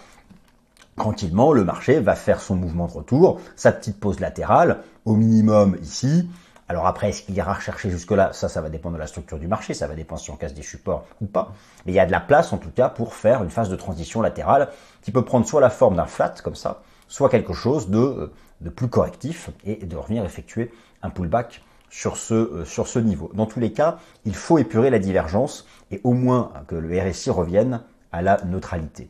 tranquillement, 0.97 1.53
le 1.53 1.63
marché 1.63 1.99
va 1.99 2.15
faire 2.15 2.41
son 2.41 2.55
mouvement 2.55 2.87
de 2.87 2.93
retour, 2.93 3.39
sa 3.55 3.71
petite 3.71 3.99
pause 3.99 4.19
latérale, 4.19 4.83
au 5.05 5.15
minimum 5.15 5.77
ici. 5.81 6.29
Alors 6.69 6.85
après, 6.85 7.09
est-ce 7.09 7.21
qu'il 7.23 7.35
ira 7.35 7.53
rechercher 7.53 7.89
jusque-là? 7.89 8.33
Ça, 8.33 8.49
ça 8.49 8.59
va 8.59 8.69
dépendre 8.69 8.95
de 8.95 8.99
la 8.99 9.07
structure 9.07 9.39
du 9.39 9.47
marché, 9.47 9.73
ça 9.73 9.87
va 9.87 9.95
dépendre 9.95 10.19
si 10.19 10.31
on 10.31 10.35
casse 10.35 10.53
des 10.53 10.63
supports 10.63 11.05
ou 11.21 11.25
pas. 11.25 11.53
Mais 11.85 11.93
il 11.93 11.95
y 11.95 11.99
a 11.99 12.05
de 12.05 12.11
la 12.11 12.19
place, 12.19 12.51
en 12.51 12.57
tout 12.57 12.71
cas, 12.71 12.89
pour 12.89 13.13
faire 13.13 13.41
une 13.41 13.49
phase 13.49 13.69
de 13.69 13.77
transition 13.77 14.21
latérale 14.21 14.67
qui 15.01 15.11
peut 15.11 15.23
prendre 15.23 15.47
soit 15.47 15.61
la 15.61 15.69
forme 15.69 15.95
d'un 15.95 16.07
flat, 16.07 16.33
comme 16.43 16.55
ça, 16.55 16.81
soit 17.07 17.29
quelque 17.29 17.53
chose 17.53 17.89
de, 17.89 17.99
euh, 17.99 18.33
de 18.59 18.69
plus 18.69 18.89
correctif 18.89 19.49
et 19.63 19.85
de 19.85 19.95
revenir 19.95 20.25
effectuer 20.25 20.73
un 21.03 21.09
pullback 21.09 21.61
sur 21.89 22.17
ce, 22.17 22.33
euh, 22.33 22.65
sur 22.65 22.87
ce 22.87 22.99
niveau. 22.99 23.31
Dans 23.33 23.45
tous 23.45 23.59
les 23.59 23.71
cas, 23.71 23.97
il 24.25 24.35
faut 24.35 24.57
épurer 24.57 24.89
la 24.89 24.99
divergence 24.99 25.65
et 25.91 26.01
au 26.03 26.13
moins 26.13 26.51
que 26.67 26.75
le 26.75 26.99
RSI 26.99 27.29
revienne 27.29 27.81
à 28.11 28.21
la 28.21 28.39
neutralité. 28.45 29.07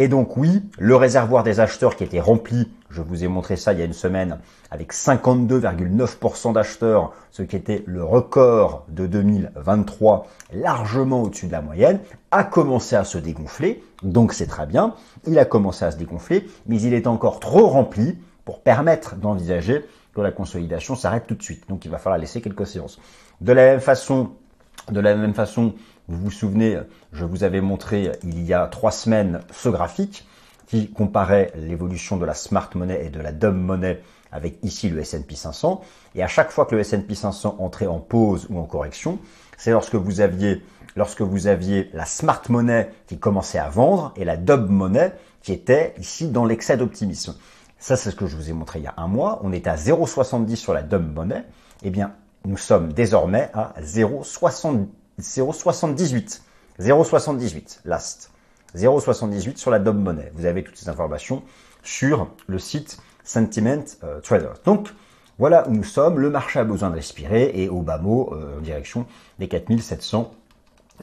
Et 0.00 0.06
donc 0.06 0.36
oui, 0.36 0.62
le 0.78 0.94
réservoir 0.94 1.42
des 1.42 1.58
acheteurs 1.58 1.96
qui 1.96 2.04
était 2.04 2.20
rempli, 2.20 2.70
je 2.88 3.02
vous 3.02 3.24
ai 3.24 3.26
montré 3.26 3.56
ça 3.56 3.72
il 3.72 3.80
y 3.80 3.82
a 3.82 3.84
une 3.84 3.92
semaine, 3.92 4.38
avec 4.70 4.92
52,9% 4.92 6.52
d'acheteurs, 6.52 7.12
ce 7.32 7.42
qui 7.42 7.56
était 7.56 7.82
le 7.84 8.04
record 8.04 8.84
de 8.88 9.08
2023, 9.08 10.28
largement 10.52 11.22
au-dessus 11.22 11.48
de 11.48 11.52
la 11.52 11.62
moyenne, 11.62 11.98
a 12.30 12.44
commencé 12.44 12.94
à 12.94 13.02
se 13.02 13.18
dégonfler, 13.18 13.82
donc 14.04 14.34
c'est 14.34 14.46
très 14.46 14.66
bien, 14.66 14.94
il 15.26 15.36
a 15.36 15.44
commencé 15.44 15.84
à 15.84 15.90
se 15.90 15.96
dégonfler, 15.96 16.48
mais 16.68 16.80
il 16.80 16.94
est 16.94 17.08
encore 17.08 17.40
trop 17.40 17.66
rempli 17.66 18.18
pour 18.44 18.60
permettre 18.60 19.16
d'envisager 19.16 19.84
la 20.22 20.32
consolidation 20.32 20.94
s'arrête 20.96 21.26
tout 21.26 21.34
de 21.34 21.42
suite. 21.42 21.68
Donc 21.68 21.84
il 21.84 21.90
va 21.90 21.98
falloir 21.98 22.18
laisser 22.18 22.40
quelques 22.40 22.66
séances. 22.66 22.98
De 23.40 23.52
la 23.52 23.62
même 23.62 23.80
façon, 23.80 24.30
de 24.90 25.00
la 25.00 25.14
même 25.14 25.34
façon, 25.34 25.74
vous 26.08 26.18
vous 26.18 26.30
souvenez, 26.30 26.78
je 27.12 27.24
vous 27.24 27.44
avais 27.44 27.60
montré 27.60 28.12
il 28.22 28.42
y 28.44 28.54
a 28.54 28.66
trois 28.66 28.92
semaines 28.92 29.40
ce 29.52 29.68
graphique. 29.68 30.26
qui 30.66 30.90
comparait 30.90 31.50
l'évolution 31.56 32.18
de 32.18 32.26
la 32.26 32.34
smart 32.34 32.68
money 32.74 33.06
et 33.06 33.08
de 33.08 33.20
la 33.20 33.32
dumb 33.32 33.56
money 33.56 34.02
avec 34.30 34.58
ici 34.62 34.90
le 34.90 35.00
S&P 35.00 35.34
500. 35.34 35.80
Et 36.14 36.22
à 36.22 36.26
chaque 36.26 36.50
fois 36.50 36.66
que 36.66 36.74
le 36.74 36.82
S&P 36.82 37.14
500 37.14 37.56
entrait 37.58 37.86
en 37.86 38.00
pause 38.00 38.46
ou 38.50 38.58
en 38.58 38.64
correction, 38.64 39.18
c'est 39.56 39.70
lorsque 39.70 39.94
vous 39.94 40.20
aviez 40.20 40.62
lorsque 40.96 41.22
vous 41.22 41.46
aviez 41.46 41.90
la 41.94 42.04
smart 42.04 42.42
money 42.48 42.90
qui 43.06 43.18
commençait 43.18 43.58
à 43.58 43.68
vendre 43.68 44.12
et 44.16 44.24
la 44.24 44.36
dumb 44.36 44.68
money 44.68 45.12
qui 45.42 45.52
était 45.52 45.94
ici 45.98 46.28
dans 46.28 46.44
l'excès 46.44 46.76
d'optimisme. 46.76 47.36
Ça, 47.78 47.96
c'est 47.96 48.10
ce 48.10 48.16
que 48.16 48.26
je 48.26 48.36
vous 48.36 48.50
ai 48.50 48.52
montré 48.52 48.80
il 48.80 48.82
y 48.82 48.88
a 48.88 48.94
un 48.96 49.06
mois. 49.06 49.38
On 49.42 49.52
était 49.52 49.70
à 49.70 49.76
0,70 49.76 50.56
sur 50.56 50.74
la 50.74 50.82
dumb 50.82 51.14
money. 51.14 51.44
Eh 51.82 51.90
bien, 51.90 52.12
nous 52.44 52.56
sommes 52.56 52.92
désormais 52.92 53.50
à 53.54 53.74
0,78. 53.80 56.40
0,78 56.80 57.80
last. 57.84 58.32
0,78 58.76 59.56
sur 59.56 59.70
la 59.70 59.78
dumb 59.78 60.02
money. 60.02 60.32
Vous 60.34 60.46
avez 60.46 60.64
toutes 60.64 60.76
ces 60.76 60.88
informations 60.88 61.44
sur 61.82 62.28
le 62.46 62.58
site 62.58 62.98
Sentiment 63.24 63.84
euh, 64.04 64.20
Trader. 64.20 64.52
Donc, 64.64 64.88
voilà 65.38 65.68
où 65.68 65.72
nous 65.72 65.84
sommes. 65.84 66.18
Le 66.18 66.30
marché 66.30 66.58
a 66.58 66.64
besoin 66.64 66.90
de 66.90 66.96
respirer 66.96 67.52
et 67.54 67.68
au 67.68 67.82
bas 67.82 67.98
mot, 67.98 68.32
euh, 68.32 68.58
en 68.58 68.60
direction 68.60 69.06
des 69.38 69.46
4700, 69.48 70.32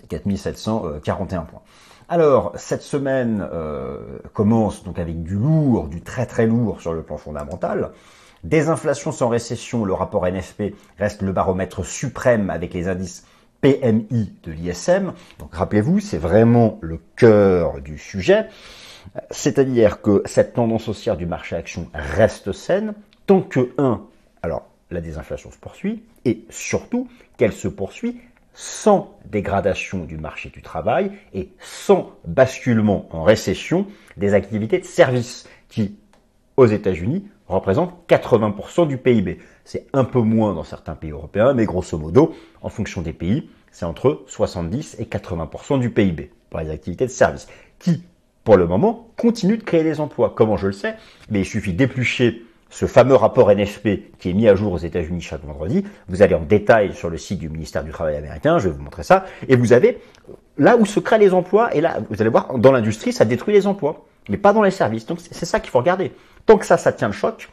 4741 0.09 1.43
points. 1.43 1.61
Alors, 2.07 2.51
cette 2.55 2.83
semaine 2.83 3.47
euh, 3.51 4.19
commence 4.33 4.83
donc 4.83 4.99
avec 4.99 5.23
du 5.23 5.33
lourd, 5.33 5.87
du 5.87 6.01
très 6.01 6.27
très 6.27 6.45
lourd 6.45 6.79
sur 6.79 6.93
le 6.93 7.01
plan 7.01 7.17
fondamental. 7.17 7.91
Désinflation 8.43 9.11
sans 9.11 9.27
récession, 9.27 9.85
le 9.85 9.93
rapport 9.93 10.27
NFP 10.27 10.75
reste 10.99 11.23
le 11.23 11.31
baromètre 11.31 11.83
suprême 11.83 12.51
avec 12.51 12.75
les 12.75 12.87
indices 12.87 13.25
PMI 13.61 14.31
de 14.43 14.51
l'ISM. 14.51 15.13
Donc 15.39 15.55
rappelez-vous, 15.55 15.99
c'est 15.99 16.19
vraiment 16.19 16.77
le 16.81 16.99
cœur 17.15 17.81
du 17.81 17.97
sujet. 17.97 18.45
C'est-à-dire 19.31 20.01
que 20.01 20.21
cette 20.25 20.53
tendance 20.53 20.87
haussière 20.87 21.17
du 21.17 21.25
marché 21.25 21.55
action 21.55 21.87
reste 21.93 22.51
saine 22.51 22.93
tant 23.25 23.41
que, 23.41 23.71
un, 23.79 24.01
alors 24.43 24.67
la 24.91 25.01
désinflation 25.01 25.49
se 25.49 25.57
poursuit, 25.57 26.03
et 26.25 26.45
surtout 26.51 27.07
qu'elle 27.37 27.53
se 27.53 27.67
poursuit 27.67 28.21
sans 28.55 29.19
dégradation 29.25 30.05
du 30.05 30.17
marché 30.17 30.49
du 30.49 30.61
travail 30.61 31.11
et 31.33 31.49
sans 31.59 32.13
basculement 32.25 33.07
en 33.11 33.21
récession 33.21 33.85
des 34.17 34.33
activités 34.33 34.79
de 34.79 34.85
services 34.85 35.47
qui, 35.69 35.97
aux 36.57 36.65
États-Unis, 36.65 37.27
représentent 37.47 37.93
80% 38.07 38.87
du 38.87 38.97
PIB. 38.97 39.39
C'est 39.65 39.87
un 39.93 40.05
peu 40.05 40.21
moins 40.21 40.53
dans 40.53 40.63
certains 40.63 40.95
pays 40.95 41.11
européens, 41.11 41.53
mais 41.53 41.65
grosso 41.65 41.97
modo, 41.97 42.33
en 42.61 42.69
fonction 42.69 43.01
des 43.01 43.13
pays, 43.13 43.49
c'est 43.71 43.85
entre 43.85 44.23
70 44.27 44.97
et 44.99 45.03
80% 45.03 45.79
du 45.79 45.89
PIB 45.89 46.31
pour 46.49 46.59
les 46.61 46.69
activités 46.69 47.05
de 47.05 47.11
services, 47.11 47.47
qui, 47.77 48.03
pour 48.45 48.55
le 48.55 48.67
moment, 48.67 49.09
continuent 49.17 49.57
de 49.57 49.63
créer 49.63 49.83
des 49.83 49.99
emplois. 49.99 50.33
Comment 50.35 50.55
je 50.55 50.67
le 50.67 50.73
sais? 50.73 50.95
Mais 51.29 51.41
il 51.41 51.45
suffit 51.45 51.73
d'éplucher 51.73 52.41
ce 52.69 52.85
fameux 52.85 53.15
rapport 53.15 53.51
NFP 53.51 54.17
qui 54.19 54.29
est 54.29 54.33
mis 54.33 54.47
à 54.47 54.55
jour 54.55 54.73
aux 54.73 54.77
États-Unis 54.77 55.21
chaque 55.21 55.43
vendredi. 55.43 55.85
Vous 56.07 56.21
allez 56.21 56.35
en 56.35 56.41
détail 56.41 56.93
sur 56.93 57.09
le 57.09 57.17
site 57.17 57.39
du 57.39 57.49
ministère 57.49 57.83
du 57.83 57.91
Travail 57.91 58.15
américain, 58.15 58.59
je 58.59 58.69
vais 58.69 58.75
vous 58.75 58.81
montrer 58.81 59.03
ça, 59.03 59.25
et 59.47 59.55
vous 59.55 59.73
avez 59.73 59.99
là 60.57 60.77
où 60.77 60.85
se 60.85 60.99
créent 60.99 61.19
les 61.19 61.33
emplois, 61.33 61.73
et 61.75 61.81
là, 61.81 61.97
vous 62.09 62.21
allez 62.21 62.29
voir, 62.29 62.57
dans 62.57 62.71
l'industrie, 62.71 63.13
ça 63.13 63.25
détruit 63.25 63.53
les 63.53 63.67
emplois, 63.67 64.05
mais 64.29 64.37
pas 64.37 64.53
dans 64.53 64.63
les 64.63 64.71
services. 64.71 65.05
Donc 65.05 65.19
c'est 65.19 65.45
ça 65.45 65.59
qu'il 65.59 65.69
faut 65.69 65.79
regarder. 65.79 66.11
Tant 66.45 66.57
que 66.57 66.65
ça, 66.65 66.77
ça 66.77 66.91
tient 66.91 67.07
le 67.07 67.13
choc, 67.13 67.49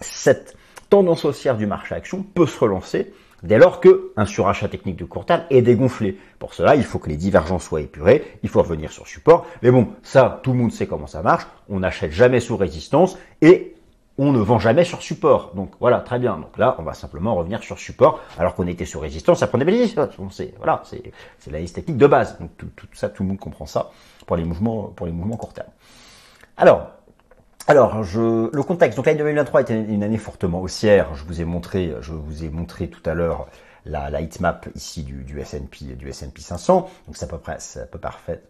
cette 0.00 0.56
tendance 0.90 1.24
haussière 1.24 1.56
du 1.56 1.66
marché 1.66 1.94
action 1.94 2.22
peut 2.22 2.46
se 2.46 2.58
relancer 2.58 3.12
dès 3.42 3.58
lors 3.58 3.80
que 3.80 4.12
un 4.16 4.26
surachat 4.26 4.68
technique 4.68 4.96
de 4.96 5.04
court 5.04 5.26
terme 5.26 5.42
est 5.50 5.62
dégonflé. 5.62 6.18
Pour 6.38 6.54
cela, 6.54 6.74
il 6.76 6.84
faut 6.84 6.98
que 6.98 7.08
les 7.08 7.16
divergences 7.16 7.64
soient 7.64 7.80
épurées, 7.80 8.24
il 8.42 8.48
faut 8.48 8.62
revenir 8.62 8.90
sur 8.90 9.06
support. 9.06 9.46
Mais 9.62 9.70
bon, 9.70 9.88
ça, 10.02 10.40
tout 10.42 10.52
le 10.52 10.58
monde 10.58 10.72
sait 10.72 10.86
comment 10.86 11.06
ça 11.06 11.22
marche. 11.22 11.46
On 11.68 11.80
n'achète 11.80 12.12
jamais 12.12 12.40
sous 12.40 12.56
résistance 12.56 13.18
et 13.42 13.75
on 14.18 14.32
ne 14.32 14.38
vend 14.38 14.58
jamais 14.58 14.84
sur 14.84 15.02
support. 15.02 15.52
Donc 15.54 15.72
voilà, 15.80 16.00
très 16.00 16.18
bien. 16.18 16.36
Donc 16.38 16.56
là, 16.58 16.76
on 16.78 16.82
va 16.82 16.94
simplement 16.94 17.34
revenir 17.34 17.62
sur 17.62 17.78
support, 17.78 18.20
alors 18.38 18.54
qu'on 18.54 18.66
était 18.66 18.84
sur 18.84 19.00
résistance, 19.00 19.40
ça 19.40 19.46
prenait 19.46 19.64
bénéfice. 19.64 19.96
C'est 20.30 20.54
voilà, 20.56 20.82
c'est 20.84 21.50
la 21.50 21.58
liste 21.58 21.74
technique 21.74 21.98
de 21.98 22.06
base. 22.06 22.38
Donc 22.38 22.50
tout, 22.56 22.68
tout, 22.76 22.86
ça, 22.92 23.08
tout 23.08 23.22
le 23.22 23.28
monde 23.28 23.38
comprend 23.38 23.66
ça 23.66 23.90
pour 24.26 24.36
les 24.36 24.44
mouvements 24.44 24.92
pour 24.94 25.06
les 25.06 25.12
mouvements 25.12 25.36
court 25.36 25.52
terme. 25.52 25.68
Alors, 26.56 26.90
alors, 27.68 28.04
je, 28.04 28.54
le 28.54 28.62
contexte. 28.62 28.96
Donc 28.96 29.06
l'année 29.06 29.18
2023 29.18 29.62
était 29.62 29.74
une 29.74 30.02
année 30.02 30.18
fortement 30.18 30.60
haussière. 30.60 31.14
Je 31.14 31.24
vous 31.24 31.40
ai 31.40 31.44
montré, 31.44 31.92
je 32.00 32.12
vous 32.12 32.44
ai 32.44 32.48
montré 32.48 32.88
tout 32.88 33.02
à 33.04 33.14
l'heure 33.14 33.48
la, 33.86 34.10
la 34.10 34.20
heatmap 34.20 34.68
ici 34.74 35.02
du, 35.02 35.24
du 35.24 35.40
S&P 35.40 35.94
du 35.94 36.08
S&P 36.08 36.40
500. 36.40 36.88
Donc 37.06 37.16
ça 37.16 37.26
peut, 37.26 37.38
ça 37.58 37.86
peut, 37.86 37.98
parfait, 37.98 38.42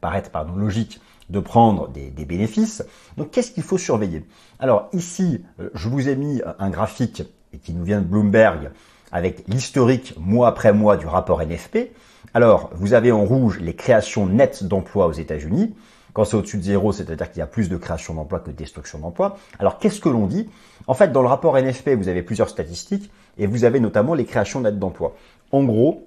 paraître 0.00 0.30
pardon, 0.30 0.54
logique 0.54 1.00
de 1.30 1.40
prendre 1.40 1.88
des, 1.88 2.10
des 2.10 2.24
bénéfices. 2.24 2.84
Donc 3.16 3.30
qu'est-ce 3.30 3.50
qu'il 3.50 3.62
faut 3.62 3.78
surveiller? 3.78 4.24
Alors 4.58 4.88
ici, 4.92 5.44
euh, 5.60 5.70
je 5.74 5.88
vous 5.88 6.08
ai 6.08 6.16
mis 6.16 6.42
un 6.58 6.70
graphique 6.70 7.22
qui 7.62 7.72
nous 7.72 7.84
vient 7.84 8.00
de 8.00 8.06
Bloomberg 8.06 8.70
avec 9.10 9.44
l'historique 9.48 10.14
mois 10.18 10.48
après 10.48 10.72
mois 10.72 10.96
du 10.96 11.06
rapport 11.06 11.40
NFP. 11.40 11.92
Alors, 12.34 12.70
vous 12.74 12.94
avez 12.94 13.12
en 13.12 13.24
rouge 13.24 13.60
les 13.60 13.74
créations 13.74 14.26
nettes 14.26 14.64
d'emplois 14.64 15.06
aux 15.06 15.12
États-Unis. 15.12 15.74
Quand 16.14 16.24
c'est 16.24 16.36
au-dessus 16.36 16.58
de 16.58 16.62
zéro, 16.62 16.92
c'est-à-dire 16.92 17.30
qu'il 17.30 17.38
y 17.38 17.42
a 17.42 17.46
plus 17.46 17.68
de 17.68 17.76
création 17.76 18.14
d'emplois 18.14 18.40
que 18.40 18.50
de 18.50 18.56
destruction 18.56 18.98
d'emplois. 18.98 19.36
Alors 19.58 19.78
qu'est-ce 19.78 20.00
que 20.00 20.08
l'on 20.08 20.26
dit? 20.26 20.48
En 20.86 20.94
fait, 20.94 21.12
dans 21.12 21.22
le 21.22 21.28
rapport 21.28 21.56
NFP, 21.56 21.90
vous 21.90 22.08
avez 22.08 22.22
plusieurs 22.22 22.48
statistiques 22.48 23.10
et 23.38 23.46
vous 23.46 23.64
avez 23.64 23.80
notamment 23.80 24.14
les 24.14 24.24
créations 24.24 24.60
nettes 24.60 24.78
d'emplois. 24.78 25.16
En 25.52 25.64
gros, 25.64 26.06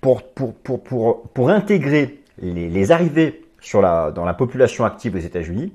pour, 0.00 0.22
pour, 0.22 0.54
pour, 0.54 0.82
pour, 0.82 1.22
pour 1.22 1.50
intégrer 1.50 2.20
les, 2.40 2.92
arrivées 2.92 3.44
sur 3.60 3.80
la, 3.82 4.10
dans 4.10 4.24
la 4.24 4.34
population 4.34 4.84
active 4.84 5.16
aux 5.16 5.20
États-Unis, 5.20 5.72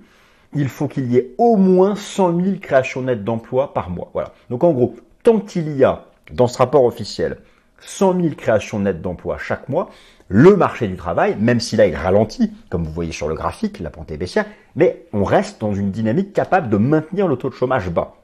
il 0.56 0.70
faut 0.70 0.88
qu'il 0.88 1.12
y 1.12 1.18
ait 1.18 1.32
au 1.38 1.58
moins 1.58 1.96
100 1.96 2.42
000 2.42 2.56
créations 2.62 3.02
nettes 3.02 3.24
d'emplois 3.24 3.74
par 3.74 3.90
mois. 3.90 4.10
Voilà. 4.14 4.34
Donc 4.50 4.64
en 4.64 4.72
gros, 4.72 4.96
tant 5.24 5.40
qu'il 5.40 5.76
y 5.76 5.84
a 5.84 6.06
dans 6.32 6.48
ce 6.48 6.58
rapport 6.58 6.84
officiel 6.84 7.40
100 7.82 8.22
000 8.22 8.36
créations 8.36 8.80
nettes 8.80 9.02
d'emplois 9.02 9.38
chaque 9.38 9.68
mois, 9.68 9.90
le 10.30 10.56
marché 10.56 10.88
du 10.88 10.96
travail, 10.96 11.36
même 11.40 11.60
si 11.60 11.76
là 11.76 11.86
il 11.86 11.96
ralentit, 11.96 12.52
comme 12.70 12.84
vous 12.84 12.92
voyez 12.92 13.12
sur 13.12 13.28
le 13.28 13.36
graphique, 13.36 13.80
la 13.80 13.90
pente 13.90 14.12
est 14.12 14.18
baissière, 14.18 14.46
mais 14.76 15.06
on 15.12 15.24
reste 15.24 15.60
dans 15.60 15.74
une 15.74 15.92
dynamique 15.92 16.34
capable 16.34 16.70
de 16.70 16.78
maintenir 16.78 17.28
le 17.28 17.36
taux 17.36 17.50
de 17.50 17.54
chômage 17.54 17.90
bas. 17.90 18.16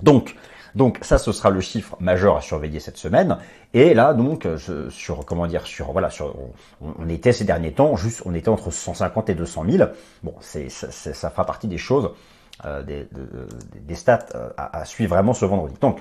Donc, 0.00 0.36
donc 0.74 0.98
ça, 1.02 1.18
ce 1.18 1.32
sera 1.32 1.50
le 1.50 1.60
chiffre 1.60 1.96
majeur 2.00 2.36
à 2.36 2.40
surveiller 2.40 2.80
cette 2.80 2.96
semaine. 2.96 3.38
Et 3.74 3.94
là, 3.94 4.14
donc, 4.14 4.46
sur 4.90 5.24
comment 5.24 5.46
dire, 5.46 5.66
sur 5.66 5.92
voilà, 5.92 6.10
sur, 6.10 6.34
on, 6.80 7.08
était 7.08 7.32
ces 7.32 7.44
derniers 7.44 7.72
temps, 7.72 7.96
juste, 7.96 8.22
on 8.24 8.34
était 8.34 8.48
entre 8.48 8.70
150 8.70 9.30
et 9.30 9.34
200 9.34 9.64
000. 9.68 9.90
Bon, 10.22 10.34
c'est 10.40 10.68
ça, 10.68 10.90
ça, 10.90 11.30
fera 11.30 11.44
partie 11.44 11.68
des 11.68 11.78
choses, 11.78 12.10
euh, 12.64 12.82
des, 12.82 13.94
stats 13.94 14.26
euh, 14.34 14.50
à, 14.56 14.80
à 14.80 14.84
suivre 14.84 15.14
vraiment 15.14 15.34
ce 15.34 15.44
vendredi. 15.44 15.74
Donc, 15.80 16.00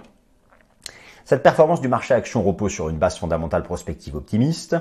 cette 1.26 1.44
performance 1.44 1.82
du 1.82 1.88
marché 1.88 2.14
action 2.14 2.42
repose 2.44 2.72
sur 2.72 2.90
une 2.90 2.98
base 2.98 3.18
fondamentale 3.18 3.64
prospective 3.64 4.16
optimiste 4.16 4.76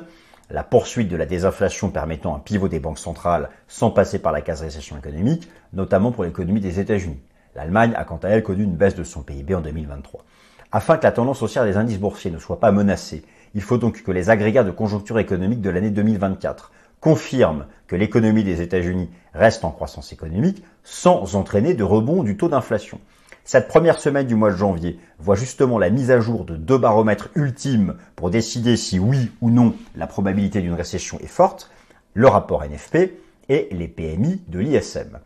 la 0.50 0.64
poursuite 0.64 1.08
de 1.08 1.16
la 1.16 1.26
désinflation 1.26 1.90
permettant 1.90 2.34
un 2.34 2.40
pivot 2.40 2.68
des 2.68 2.80
banques 2.80 2.98
centrales 2.98 3.50
sans 3.68 3.90
passer 3.90 4.18
par 4.18 4.32
la 4.32 4.40
case 4.40 4.62
récession 4.62 4.98
économique, 4.98 5.48
notamment 5.72 6.10
pour 6.10 6.24
l'économie 6.24 6.60
des 6.60 6.80
États-Unis. 6.80 7.20
L'Allemagne 7.54 7.94
a 7.96 8.04
quant 8.04 8.20
à 8.22 8.28
elle 8.28 8.42
connu 8.42 8.64
une 8.64 8.76
baisse 8.76 8.94
de 8.94 9.04
son 9.04 9.22
PIB 9.22 9.54
en 9.54 9.60
2023. 9.60 10.24
Afin 10.72 10.96
que 10.96 11.02
la 11.04 11.12
tendance 11.12 11.42
haussière 11.42 11.64
des 11.64 11.76
indices 11.76 11.98
boursiers 11.98 12.30
ne 12.30 12.38
soit 12.38 12.60
pas 12.60 12.70
menacée, 12.70 13.24
il 13.54 13.62
faut 13.62 13.78
donc 13.78 14.02
que 14.02 14.12
les 14.12 14.30
agrégats 14.30 14.62
de 14.62 14.70
conjoncture 14.70 15.18
économique 15.18 15.60
de 15.60 15.70
l'année 15.70 15.90
2024 15.90 16.70
confirment 17.00 17.66
que 17.88 17.96
l'économie 17.96 18.44
des 18.44 18.62
États-Unis 18.62 19.10
reste 19.34 19.64
en 19.64 19.72
croissance 19.72 20.12
économique 20.12 20.62
sans 20.84 21.34
entraîner 21.34 21.74
de 21.74 21.82
rebond 21.82 22.22
du 22.22 22.36
taux 22.36 22.48
d'inflation. 22.48 23.00
Cette 23.44 23.68
première 23.68 23.98
semaine 23.98 24.26
du 24.26 24.36
mois 24.36 24.52
de 24.52 24.56
janvier 24.56 25.00
voit 25.18 25.34
justement 25.34 25.78
la 25.78 25.90
mise 25.90 26.10
à 26.12 26.20
jour 26.20 26.44
de 26.44 26.56
deux 26.56 26.78
baromètres 26.78 27.30
ultimes 27.34 27.96
pour 28.14 28.30
décider 28.30 28.76
si 28.76 28.98
oui 29.00 29.32
ou 29.40 29.50
non 29.50 29.74
la 29.96 30.06
probabilité 30.06 30.60
d'une 30.60 30.74
récession 30.74 31.18
est 31.20 31.26
forte, 31.26 31.70
le 32.14 32.28
rapport 32.28 32.64
NFP 32.64 33.12
et 33.48 33.68
les 33.72 33.88
PMI 33.88 34.42
de 34.46 34.60
l'ISM. 34.60 35.18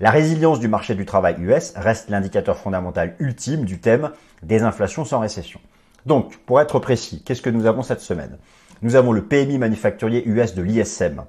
La 0.00 0.12
résilience 0.12 0.60
du 0.60 0.68
marché 0.68 0.94
du 0.94 1.04
travail 1.04 1.34
US 1.40 1.72
reste 1.74 2.08
l'indicateur 2.08 2.56
fondamental 2.56 3.16
ultime 3.18 3.64
du 3.64 3.80
thème 3.80 4.12
des 4.44 4.62
inflations 4.62 5.04
sans 5.04 5.18
récession. 5.18 5.58
Donc, 6.06 6.36
pour 6.46 6.60
être 6.60 6.78
précis, 6.78 7.22
qu'est-ce 7.24 7.42
que 7.42 7.50
nous 7.50 7.66
avons 7.66 7.82
cette 7.82 8.00
semaine? 8.00 8.38
Nous 8.82 8.94
avons 8.94 9.10
le 9.10 9.24
PMI 9.24 9.58
manufacturier 9.58 10.22
US 10.28 10.54
de 10.54 10.62
l'ISM 10.62 11.24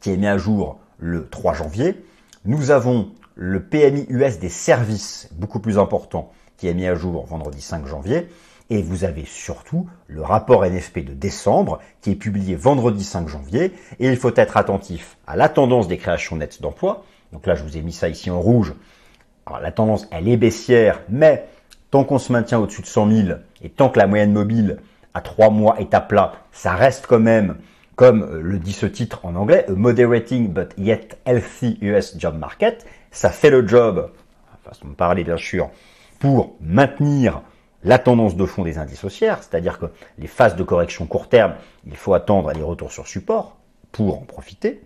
qui 0.00 0.10
est 0.10 0.16
mis 0.16 0.26
à 0.26 0.38
jour 0.38 0.78
le 0.98 1.28
3 1.28 1.52
janvier. 1.52 2.02
Nous 2.46 2.70
avons 2.70 3.10
le 3.34 3.62
PMI 3.62 4.06
US 4.08 4.38
des 4.38 4.48
services, 4.48 5.28
beaucoup 5.32 5.60
plus 5.60 5.78
important, 5.78 6.32
qui 6.56 6.68
est 6.68 6.74
mis 6.74 6.86
à 6.86 6.94
jour 6.94 7.26
vendredi 7.26 7.60
5 7.60 7.86
janvier. 7.86 8.28
Et 8.70 8.80
vous 8.80 9.04
avez 9.04 9.26
surtout 9.26 9.86
le 10.06 10.22
rapport 10.22 10.64
NFP 10.64 11.00
de 11.00 11.12
décembre 11.12 11.80
qui 12.00 12.12
est 12.12 12.16
publié 12.16 12.54
vendredi 12.54 13.04
5 13.04 13.28
janvier. 13.28 13.74
Et 14.00 14.08
il 14.08 14.16
faut 14.16 14.34
être 14.34 14.56
attentif 14.56 15.18
à 15.26 15.36
la 15.36 15.50
tendance 15.50 15.86
des 15.86 15.98
créations 15.98 16.36
nettes 16.36 16.62
d'emplois. 16.62 17.04
Donc 17.34 17.46
là, 17.46 17.54
je 17.54 17.62
vous 17.62 17.76
ai 17.76 17.82
mis 17.82 17.92
ça 17.92 18.08
ici 18.08 18.30
en 18.30 18.40
rouge. 18.40 18.72
Alors 19.44 19.60
la 19.60 19.72
tendance, 19.72 20.08
elle 20.10 20.28
est 20.28 20.38
baissière, 20.38 21.02
mais 21.10 21.46
tant 21.90 22.04
qu'on 22.04 22.18
se 22.18 22.32
maintient 22.32 22.58
au-dessus 22.58 22.80
de 22.80 22.86
100 22.86 23.10
000 23.10 23.38
et 23.62 23.68
tant 23.68 23.90
que 23.90 23.98
la 23.98 24.06
moyenne 24.06 24.32
mobile 24.32 24.78
à 25.12 25.20
3 25.20 25.50
mois 25.50 25.78
est 25.78 25.92
à 25.92 26.00
plat, 26.00 26.32
ça 26.52 26.72
reste 26.72 27.06
quand 27.06 27.20
même 27.20 27.56
comme 27.96 28.38
le 28.40 28.58
dit 28.58 28.72
ce 28.72 28.86
titre 28.86 29.24
en 29.24 29.36
anglais, 29.36 29.66
a 29.68 29.72
moderating 29.72 30.48
but 30.48 30.70
yet 30.76 31.18
healthy 31.26 31.78
US 31.80 32.18
job 32.18 32.36
market. 32.36 32.84
Ça 33.10 33.30
fait 33.30 33.50
le 33.50 33.68
job, 33.68 34.10
façon 34.64 34.88
de 34.88 34.94
parler 34.94 35.22
bien 35.22 35.36
sûr, 35.36 35.70
pour 36.18 36.56
maintenir 36.60 37.42
la 37.84 37.98
tendance 37.98 38.34
de 38.34 38.46
fond 38.46 38.64
des 38.64 38.78
indices 38.78 39.04
haussières, 39.04 39.42
c'est-à-dire 39.42 39.78
que 39.78 39.86
les 40.18 40.26
phases 40.26 40.56
de 40.56 40.62
correction 40.62 41.06
court 41.06 41.28
terme, 41.28 41.54
il 41.86 41.96
faut 41.96 42.14
attendre 42.14 42.50
les 42.52 42.62
retours 42.62 42.90
sur 42.90 43.06
support 43.06 43.56
pour 43.92 44.18
en 44.18 44.22
profiter. 44.22 44.80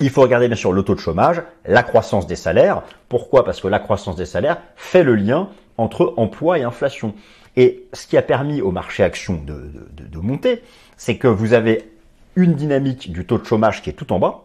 Il 0.00 0.10
faut 0.10 0.22
regarder 0.22 0.48
bien 0.48 0.56
sûr 0.56 0.72
le 0.72 0.82
taux 0.82 0.94
de 0.94 1.00
chômage, 1.00 1.42
la 1.64 1.82
croissance 1.82 2.26
des 2.26 2.36
salaires. 2.36 2.82
Pourquoi? 3.08 3.44
Parce 3.44 3.60
que 3.60 3.68
la 3.68 3.78
croissance 3.78 4.16
des 4.16 4.26
salaires 4.26 4.58
fait 4.74 5.02
le 5.02 5.14
lien 5.14 5.48
entre 5.78 6.14
emploi 6.16 6.58
et 6.58 6.62
inflation. 6.62 7.14
Et 7.56 7.84
ce 7.92 8.06
qui 8.06 8.16
a 8.16 8.22
permis 8.22 8.60
au 8.60 8.70
marché 8.70 9.02
action 9.02 9.42
de, 9.46 10.18
monter, 10.18 10.62
c'est 10.96 11.16
que 11.16 11.28
vous 11.28 11.52
avez 11.52 11.90
une 12.34 12.54
dynamique 12.54 13.12
du 13.12 13.24
taux 13.24 13.38
de 13.38 13.44
chômage 13.44 13.82
qui 13.82 13.90
est 13.90 13.94
tout 13.94 14.12
en 14.12 14.18
bas, 14.18 14.42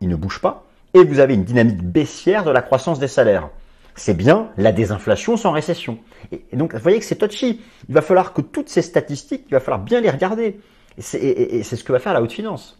il 0.00 0.08
ne 0.08 0.16
bouge 0.16 0.40
pas, 0.40 0.64
et 0.92 1.04
vous 1.04 1.20
avez 1.20 1.34
une 1.34 1.44
dynamique 1.44 1.82
baissière 1.82 2.44
de 2.44 2.50
la 2.50 2.60
croissance 2.60 2.98
des 2.98 3.08
salaires 3.08 3.48
c'est 3.96 4.14
bien 4.14 4.50
la 4.56 4.72
désinflation 4.72 5.36
sans 5.36 5.52
récession. 5.52 5.98
Et, 6.32 6.56
donc, 6.56 6.74
vous 6.74 6.80
voyez 6.80 6.98
que 6.98 7.04
c'est 7.04 7.16
touchy. 7.16 7.60
Il 7.88 7.94
va 7.94 8.02
falloir 8.02 8.32
que 8.32 8.40
toutes 8.40 8.68
ces 8.68 8.82
statistiques, 8.82 9.44
il 9.48 9.52
va 9.52 9.60
falloir 9.60 9.80
bien 9.80 10.00
les 10.00 10.10
regarder. 10.10 10.60
Et 10.98 11.62
c'est 11.62 11.76
ce 11.76 11.84
que 11.84 11.92
va 11.92 11.98
faire 11.98 12.12
la 12.12 12.22
haute 12.22 12.32
finance. 12.32 12.78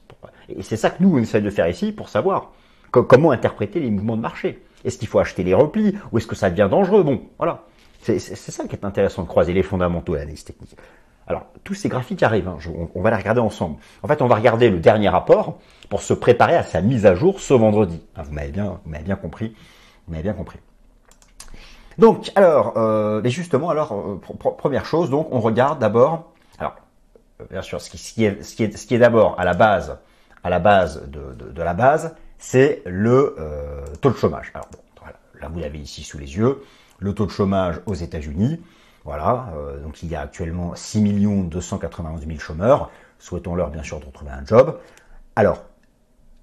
Et 0.48 0.62
c'est 0.62 0.76
ça 0.76 0.90
que 0.90 1.02
nous, 1.02 1.16
on 1.16 1.18
essaie 1.18 1.40
de 1.40 1.50
faire 1.50 1.68
ici 1.68 1.92
pour 1.92 2.08
savoir 2.08 2.52
comment 2.90 3.30
interpréter 3.30 3.80
les 3.80 3.90
mouvements 3.90 4.16
de 4.16 4.22
marché. 4.22 4.62
Est-ce 4.84 4.98
qu'il 4.98 5.08
faut 5.08 5.18
acheter 5.18 5.42
les 5.42 5.54
replis 5.54 5.94
ou 6.12 6.18
est-ce 6.18 6.26
que 6.26 6.36
ça 6.36 6.50
devient 6.50 6.68
dangereux? 6.70 7.02
Bon, 7.02 7.22
voilà. 7.38 7.62
C'est 8.02 8.18
ça 8.18 8.66
qui 8.68 8.76
est 8.76 8.84
intéressant 8.84 9.22
de 9.22 9.28
croiser 9.28 9.54
les 9.54 9.62
fondamentaux 9.62 10.14
et 10.14 10.18
l'analyse 10.18 10.44
technique. 10.44 10.76
Alors, 11.26 11.46
tous 11.64 11.72
ces 11.72 11.88
graphiques 11.88 12.22
arrivent, 12.22 12.48
hein. 12.48 12.58
on, 12.94 13.00
va 13.00 13.10
les 13.10 13.16
regarder 13.16 13.40
ensemble. 13.40 13.76
En 14.02 14.08
fait, 14.08 14.20
on 14.20 14.26
va 14.26 14.34
regarder 14.34 14.68
le 14.68 14.78
dernier 14.78 15.08
rapport 15.08 15.58
pour 15.88 16.02
se 16.02 16.12
préparer 16.12 16.54
à 16.54 16.62
sa 16.62 16.82
mise 16.82 17.06
à 17.06 17.14
jour 17.14 17.40
ce 17.40 17.54
vendredi. 17.54 18.02
Ah, 18.14 18.22
vous 18.24 18.32
m'avez 18.32 18.50
bien, 18.50 18.78
bien 18.84 19.16
compris. 19.16 19.54
Vous 20.06 20.12
m'avez 20.12 20.22
bien 20.22 20.34
compris. 20.34 20.58
Donc, 21.96 22.30
alors, 22.34 22.74
euh, 22.76 23.22
mais 23.22 23.30
justement, 23.30 23.70
alors, 23.70 23.92
euh, 23.92 24.20
première 24.58 24.84
chose, 24.84 25.08
donc, 25.08 25.28
on 25.30 25.40
regarde 25.40 25.78
d'abord, 25.78 26.32
alors, 26.58 26.74
euh, 27.40 27.44
bien 27.50 27.62
sûr, 27.62 27.80
ce 27.80 27.88
qui, 27.88 28.24
est, 28.24 28.42
ce 28.42 28.54
qui 28.54 28.64
est, 28.64 28.76
ce 28.76 28.86
qui 28.86 28.94
est 28.94 28.98
d'abord 28.98 29.36
à 29.38 29.44
la 29.44 29.54
base, 29.54 29.98
à 30.44 30.50
la 30.50 30.60
base 30.60 31.02
de, 31.08 31.50
de, 31.50 31.62
la 31.62 31.74
base, 31.74 32.14
c'est 32.38 32.82
le 32.86 33.34
euh, 33.38 33.84
taux 34.00 34.10
de 34.10 34.16
chômage. 34.16 34.52
Alors, 34.54 34.68
bon, 34.70 34.78
là, 35.40 35.48
vous 35.48 35.58
l'avez 35.58 35.78
ici 35.78 36.04
sous 36.04 36.18
les 36.18 36.36
yeux, 36.36 36.62
le 36.98 37.14
taux 37.14 37.26
de 37.26 37.30
chômage 37.30 37.80
aux 37.86 37.94
États-Unis. 37.94 38.60
Voilà, 39.04 39.52
donc 39.82 40.02
il 40.02 40.08
y 40.08 40.16
a 40.16 40.22
actuellement 40.22 40.74
6 40.74 41.02
291 41.48 42.26
000 42.26 42.38
chômeurs. 42.38 42.90
Souhaitons-leur 43.18 43.68
bien 43.70 43.82
sûr 43.82 44.00
de 44.00 44.06
retrouver 44.06 44.30
un 44.30 44.46
job. 44.46 44.78
Alors, 45.36 45.64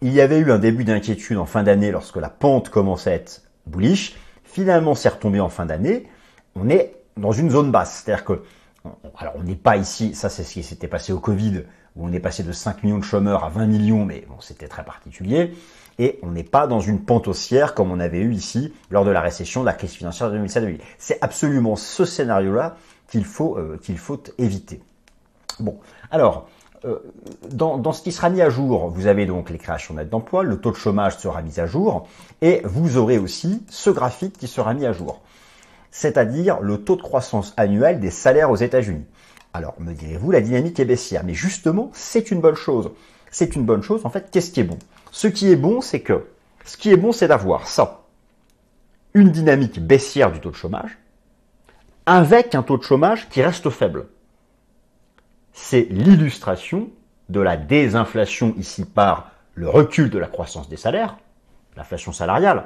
il 0.01 0.13
y 0.13 0.21
avait 0.21 0.39
eu 0.39 0.51
un 0.51 0.59
début 0.59 0.83
d'inquiétude 0.83 1.37
en 1.37 1.45
fin 1.45 1.63
d'année 1.63 1.91
lorsque 1.91 2.17
la 2.17 2.29
pente 2.29 2.69
commençait 2.69 3.11
à 3.11 3.13
être 3.15 3.43
bullish. 3.67 4.15
Finalement, 4.43 4.95
c'est 4.95 5.09
retombé 5.09 5.39
en 5.39 5.49
fin 5.49 5.65
d'année. 5.65 6.07
On 6.55 6.69
est 6.69 6.95
dans 7.17 7.31
une 7.31 7.49
zone 7.49 7.71
basse. 7.71 8.03
C'est-à-dire 8.03 8.25
que, 8.25 8.43
alors 9.17 9.35
on 9.37 9.43
n'est 9.43 9.55
pas 9.55 9.77
ici, 9.77 10.13
ça 10.15 10.29
c'est 10.29 10.43
ce 10.43 10.53
qui 10.53 10.63
s'était 10.63 10.87
passé 10.87 11.13
au 11.13 11.19
Covid, 11.19 11.63
où 11.95 12.07
on 12.07 12.13
est 12.13 12.19
passé 12.19 12.43
de 12.43 12.51
5 12.51 12.83
millions 12.83 12.99
de 12.99 13.03
chômeurs 13.03 13.43
à 13.43 13.49
20 13.49 13.65
millions, 13.67 14.05
mais 14.05 14.25
bon, 14.27 14.39
c'était 14.39 14.67
très 14.67 14.83
particulier. 14.83 15.53
Et 15.99 16.19
on 16.23 16.31
n'est 16.31 16.43
pas 16.43 16.67
dans 16.67 16.79
une 16.79 17.03
pente 17.03 17.27
haussière 17.27 17.73
comme 17.73 17.91
on 17.91 17.99
avait 17.99 18.19
eu 18.19 18.33
ici 18.33 18.73
lors 18.89 19.05
de 19.05 19.11
la 19.11 19.21
récession, 19.21 19.61
de 19.61 19.65
la 19.65 19.73
crise 19.73 19.91
financière 19.91 20.31
de 20.31 20.37
2007-2008. 20.39 20.79
C'est 20.97 21.17
absolument 21.21 21.75
ce 21.75 22.05
scénario-là 22.05 22.77
qu'il 23.09 23.25
faut, 23.25 23.57
euh, 23.57 23.77
qu'il 23.81 23.97
faut 23.97 24.21
éviter. 24.37 24.81
Bon, 25.59 25.77
alors, 26.09 26.47
euh, 26.85 26.97
dans, 27.51 27.91
ce 27.93 28.01
qui 28.01 28.11
sera 28.11 28.29
mis 28.31 28.41
à 28.41 28.49
jour, 28.49 28.89
vous 28.89 29.05
avez 29.05 29.27
donc 29.27 29.51
les 29.51 29.59
créations 29.59 29.93
nettes 29.93 30.09
d'emplois, 30.09 30.43
le 30.43 30.59
taux 30.59 30.71
de 30.71 30.77
chômage 30.77 31.17
sera 31.17 31.43
mis 31.43 31.59
à 31.59 31.67
jour, 31.67 32.07
et 32.41 32.61
vous 32.63 32.97
aurez 32.97 33.19
aussi 33.19 33.63
ce 33.69 33.91
graphique 33.91 34.37
qui 34.37 34.47
sera 34.47 34.73
mis 34.73 34.87
à 34.87 34.93
jour, 34.93 35.21
c'est-à-dire 35.91 36.59
le 36.61 36.79
taux 36.79 36.95
de 36.95 37.03
croissance 37.03 37.53
annuel 37.57 37.99
des 37.99 38.09
salaires 38.09 38.49
aux 38.49 38.55
États-Unis. 38.55 39.05
Alors, 39.53 39.75
me 39.79 39.93
direz-vous, 39.93 40.31
la 40.31 40.41
dynamique 40.41 40.79
est 40.79 40.85
baissière, 40.85 41.23
mais 41.23 41.33
justement, 41.33 41.91
c'est 41.93 42.31
une 42.31 42.41
bonne 42.41 42.55
chose. 42.55 42.91
C'est 43.31 43.55
une 43.55 43.65
bonne 43.65 43.83
chose. 43.83 44.05
En 44.05 44.09
fait, 44.09 44.29
qu'est-ce 44.31 44.51
qui 44.51 44.61
est 44.61 44.65
bon? 44.65 44.79
Ce 45.11 45.27
qui 45.27 45.51
est 45.51 45.55
bon, 45.55 45.81
c'est 45.81 46.01
que, 46.01 46.25
ce 46.65 46.77
qui 46.77 46.91
est 46.91 46.97
bon, 46.97 47.11
c'est 47.11 47.27
d'avoir 47.27 47.67
ça, 47.67 48.03
une 49.13 49.29
dynamique 49.29 49.79
baissière 49.79 50.31
du 50.31 50.39
taux 50.39 50.51
de 50.51 50.55
chômage, 50.55 50.97
avec 52.05 52.55
un 52.55 52.63
taux 52.63 52.77
de 52.77 52.83
chômage 52.83 53.29
qui 53.29 53.41
reste 53.41 53.69
faible 53.69 54.07
c'est 55.53 55.87
l'illustration 55.89 56.89
de 57.29 57.39
la 57.39 57.57
désinflation 57.57 58.53
ici 58.57 58.85
par 58.85 59.31
le 59.53 59.69
recul 59.69 60.09
de 60.09 60.17
la 60.17 60.27
croissance 60.27 60.69
des 60.69 60.77
salaires, 60.77 61.17
l'inflation 61.77 62.11
salariale. 62.11 62.65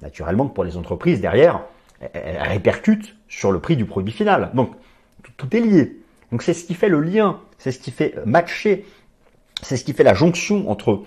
Naturellement 0.00 0.46
pour 0.46 0.64
les 0.64 0.76
entreprises 0.76 1.20
derrière, 1.20 1.62
elle 2.12 2.42
répercute 2.42 3.14
sur 3.28 3.52
le 3.52 3.60
prix 3.60 3.76
du 3.76 3.84
produit 3.84 4.12
final. 4.12 4.50
Donc 4.54 4.72
tout 5.36 5.56
est 5.56 5.60
lié. 5.60 6.01
Donc 6.32 6.42
c'est 6.42 6.54
ce 6.54 6.64
qui 6.64 6.74
fait 6.74 6.88
le 6.88 7.00
lien, 7.00 7.38
c'est 7.58 7.70
ce 7.70 7.78
qui 7.78 7.90
fait 7.90 8.14
matcher, 8.24 8.86
c'est 9.62 9.76
ce 9.76 9.84
qui 9.84 9.92
fait 9.92 10.02
la 10.02 10.14
jonction 10.14 10.68
entre 10.70 11.04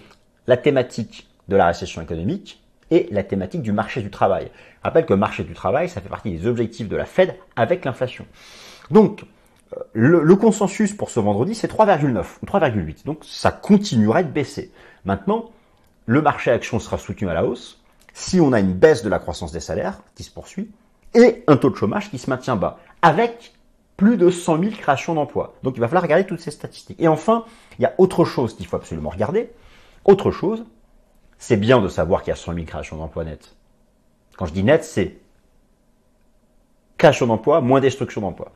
la 0.48 0.56
thématique 0.56 1.28
de 1.50 1.56
la 1.56 1.68
récession 1.68 2.02
économique 2.02 2.64
et 2.92 3.08
la 3.12 3.24
thématique 3.24 3.64
du 3.64 3.72
marché 3.72 4.02
du 4.02 4.12
travail. 4.12 4.52
Je 4.54 4.84
rappelle 4.84 5.08
que 5.08 5.14
le 5.14 5.20
marché 5.20 5.44
du 5.44 5.54
travail, 5.54 5.90
ça 5.90 6.00
fait 6.00 6.10
partie 6.10 6.32
des 6.32 6.46
objectifs 6.46 6.88
de 6.88 6.96
la 6.96 7.06
Fed 7.06 7.36
avec 7.56 7.84
l'inflation. 7.86 8.28
Donc, 8.92 9.26
le, 9.94 10.36
consensus 10.36 10.94
pour 10.94 11.10
ce 11.10 11.20
vendredi, 11.20 11.56
c'est 11.56 11.72
3,9 11.72 12.24
ou 12.44 12.46
3,8. 12.46 13.04
Donc 13.06 13.24
ça 13.24 13.52
continuera 13.52 14.22
de 14.22 14.30
baisser. 14.30 14.72
Maintenant, 15.06 15.50
le 16.06 16.22
marché 16.22 16.52
action 16.52 16.80
sera 16.80 17.00
soutenu 17.00 17.30
à 17.30 17.34
la 17.34 17.46
hausse 17.46 17.82
si 18.14 18.40
on 18.40 18.54
a 18.54 18.60
une 18.60 18.74
baisse 18.74 19.04
de 19.04 19.10
la 19.10 19.18
croissance 19.18 19.52
des 19.52 19.60
salaires 19.60 20.00
qui 20.14 20.24
se 20.24 20.32
poursuit 20.32 20.70
et 21.16 21.44
un 21.48 21.58
taux 21.58 21.72
de 21.72 21.76
chômage 21.76 22.12
qui 22.12 22.20
se 22.20 22.30
maintient 22.30 22.56
bas, 22.56 22.78
avec 23.02 23.55
plus 23.98 24.18
de 24.18 24.30
100 24.30 24.60
000 24.60 24.72
créations 24.72 25.14
d'emplois. 25.14 25.56
Donc 25.64 25.76
il 25.78 25.80
va 25.80 25.88
falloir 25.88 26.04
regarder 26.04 26.26
toutes 26.26 26.42
ces 26.42 26.52
statistiques. 26.52 27.00
Et 27.00 27.08
enfin, 27.08 27.46
il 27.80 27.84
y 27.84 27.86
a 27.86 27.94
autre 27.98 28.26
chose 28.26 28.56
qu'il 28.56 28.66
faut 28.66 28.76
absolument 28.76 29.10
regarder. 29.10 29.52
Autre 30.04 30.32
chose, 30.32 30.66
c'est 31.38 31.58
bien 31.58 31.82
de 31.82 31.88
savoir 31.88 32.22
qu'il 32.22 32.32
y 32.32 32.34
a 32.34 32.38
100 32.38 32.54
000 32.54 32.66
créations 32.66 32.98
d'emplois 32.98 33.24
nettes. 33.24 33.56
Quand 34.38 34.46
je 34.46 34.54
dis 34.54 34.64
net, 34.64 34.84
c'est 34.84 35.18
création 36.98 37.28
d'emplois 37.28 37.62
moins 37.62 37.80
destruction 37.80 38.22
d'emplois. 38.22 38.52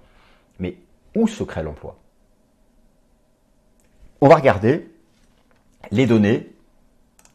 Mais 0.59 0.77
où 1.15 1.27
se 1.27 1.43
crée 1.43 1.63
l'emploi? 1.63 1.97
On 4.21 4.27
va 4.27 4.35
regarder 4.35 4.91
les 5.91 6.05
données 6.05 6.51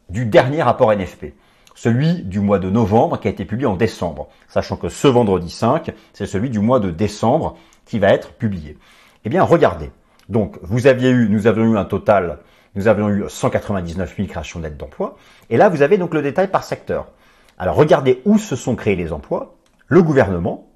du 0.09 0.25
dernier 0.25 0.61
rapport 0.61 0.93
NFP, 0.93 1.33
celui 1.73 2.21
du 2.21 2.39
mois 2.39 2.59
de 2.59 2.69
novembre 2.69 3.19
qui 3.19 3.27
a 3.27 3.31
été 3.31 3.43
publié 3.43 3.65
en 3.65 3.75
décembre, 3.75 4.29
sachant 4.47 4.77
que 4.77 4.89
ce 4.89 5.07
vendredi 5.07 5.49
5, 5.49 5.93
c'est 6.13 6.27
celui 6.27 6.51
du 6.51 6.59
mois 6.59 6.79
de 6.79 6.91
décembre 6.91 7.57
qui 7.85 7.99
va 7.99 8.09
être 8.09 8.33
publié. 8.33 8.77
Eh 9.23 9.29
bien, 9.29 9.43
regardez. 9.43 9.91
Donc, 10.29 10.57
vous 10.61 10.87
aviez 10.87 11.09
eu, 11.09 11.29
nous 11.29 11.47
avions 11.47 11.73
eu 11.73 11.77
un 11.77 11.85
total, 11.85 12.39
nous 12.75 12.87
avions 12.87 13.09
eu 13.09 13.25
199 13.27 14.15
000 14.15 14.27
créations 14.27 14.59
nettes 14.59 14.77
d'emplois, 14.77 15.17
et 15.49 15.57
là, 15.57 15.69
vous 15.69 15.81
avez 15.81 15.97
donc 15.97 16.13
le 16.13 16.21
détail 16.21 16.47
par 16.47 16.63
secteur. 16.63 17.11
Alors, 17.57 17.75
regardez 17.75 18.21
où 18.25 18.37
se 18.37 18.55
sont 18.55 18.75
créés 18.75 18.95
les 18.95 19.13
emplois, 19.13 19.55
le 19.87 20.01
gouvernement, 20.01 20.67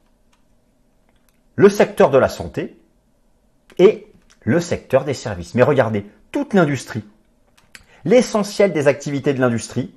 le 1.55 1.67
secteur 1.67 2.09
de 2.09 2.17
la 2.17 2.29
santé, 2.29 2.79
et 3.79 4.07
le 4.41 4.59
secteur 4.59 5.05
des 5.05 5.13
services. 5.13 5.55
Mais 5.55 5.63
regardez, 5.63 6.05
toute 6.31 6.53
l'industrie, 6.53 7.03
l'essentiel 8.05 8.71
des 8.71 8.87
activités 8.87 9.33
de 9.33 9.39
l'industrie 9.39 9.93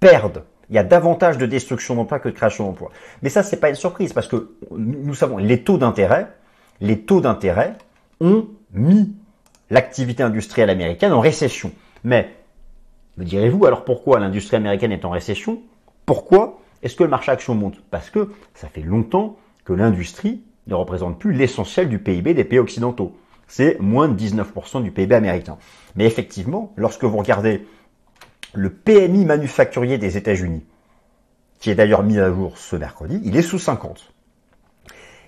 perdent. 0.00 0.44
Il 0.68 0.76
y 0.76 0.78
a 0.78 0.84
davantage 0.84 1.38
de 1.38 1.46
destruction 1.46 1.96
d'emplois 1.96 2.20
que 2.20 2.28
de 2.28 2.34
création 2.34 2.64
d'emplois. 2.64 2.90
Mais 3.22 3.28
ça, 3.28 3.42
c'est 3.42 3.58
pas 3.58 3.68
une 3.68 3.74
surprise 3.76 4.12
parce 4.12 4.28
que 4.28 4.56
nous 4.70 5.14
savons 5.14 5.38
les 5.38 5.62
taux 5.62 5.78
d'intérêt, 5.78 6.28
les 6.80 7.00
taux 7.00 7.20
d'intérêt 7.20 7.76
ont 8.20 8.48
mis 8.72 9.12
l'activité 9.70 10.22
industrielle 10.22 10.70
américaine 10.70 11.12
en 11.12 11.20
récession. 11.20 11.72
Mais 12.04 12.34
me 13.16 13.24
direz-vous 13.24 13.64
alors 13.66 13.84
pourquoi 13.84 14.18
l'industrie 14.18 14.56
américaine 14.56 14.92
est 14.92 15.04
en 15.04 15.10
récession? 15.10 15.60
Pourquoi 16.06 16.60
est-ce 16.82 16.96
que 16.96 17.04
le 17.04 17.10
marché 17.10 17.30
action 17.30 17.54
monte? 17.54 17.80
Parce 17.90 18.10
que 18.10 18.32
ça 18.54 18.68
fait 18.68 18.82
longtemps 18.82 19.36
que 19.64 19.72
l'industrie 19.72 20.42
ne 20.66 20.74
représente 20.74 21.18
plus 21.18 21.32
l'essentiel 21.32 21.88
du 21.88 21.98
PIB 21.98 22.34
des 22.34 22.44
pays 22.44 22.58
occidentaux. 22.58 23.16
C'est 23.46 23.78
moins 23.80 24.08
de 24.08 24.18
19% 24.18 24.82
du 24.82 24.90
PIB 24.90 25.14
américain. 25.14 25.58
Mais 25.96 26.06
effectivement, 26.06 26.72
lorsque 26.76 27.04
vous 27.04 27.16
regardez 27.16 27.66
le 28.54 28.70
PMI 28.70 29.24
manufacturier 29.24 29.98
des 29.98 30.16
États-Unis, 30.16 30.64
qui 31.58 31.70
est 31.70 31.74
d'ailleurs 31.74 32.02
mis 32.02 32.18
à 32.18 32.32
jour 32.32 32.56
ce 32.56 32.76
mercredi, 32.76 33.20
il 33.24 33.36
est 33.36 33.42
sous 33.42 33.58
50. 33.58 34.12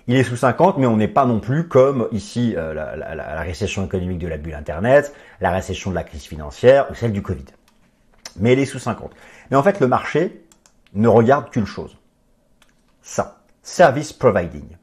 Il 0.08 0.16
est 0.16 0.24
sous 0.24 0.36
50, 0.36 0.78
mais 0.78 0.86
on 0.86 0.96
n'est 0.96 1.08
pas 1.08 1.26
non 1.26 1.38
plus 1.38 1.68
comme 1.68 2.08
ici 2.12 2.54
euh, 2.56 2.74
la, 2.74 3.40
récession 3.42 3.84
économique 3.84 4.18
de 4.18 4.28
la 4.28 4.36
bulle 4.36 4.54
Internet, 4.54 5.14
la 5.40 5.50
récession 5.52 5.90
de 5.90 5.94
la 5.94 6.04
crise 6.04 6.24
financière 6.24 6.90
ou 6.90 6.94
celle 6.94 7.12
du 7.12 7.22
Covid. 7.22 7.44
Mais 8.36 8.54
il 8.54 8.58
est 8.58 8.66
sous 8.66 8.78
50. 8.78 9.12
Mais 9.50 9.56
en 9.56 9.62
fait, 9.62 9.80
le 9.80 9.86
marché 9.86 10.44
ne 10.94 11.08
regarde 11.08 11.50
qu'une 11.50 11.66
chose. 11.66 11.96
Ça, 13.02 13.42
service 13.62 14.12
providing 14.12 14.76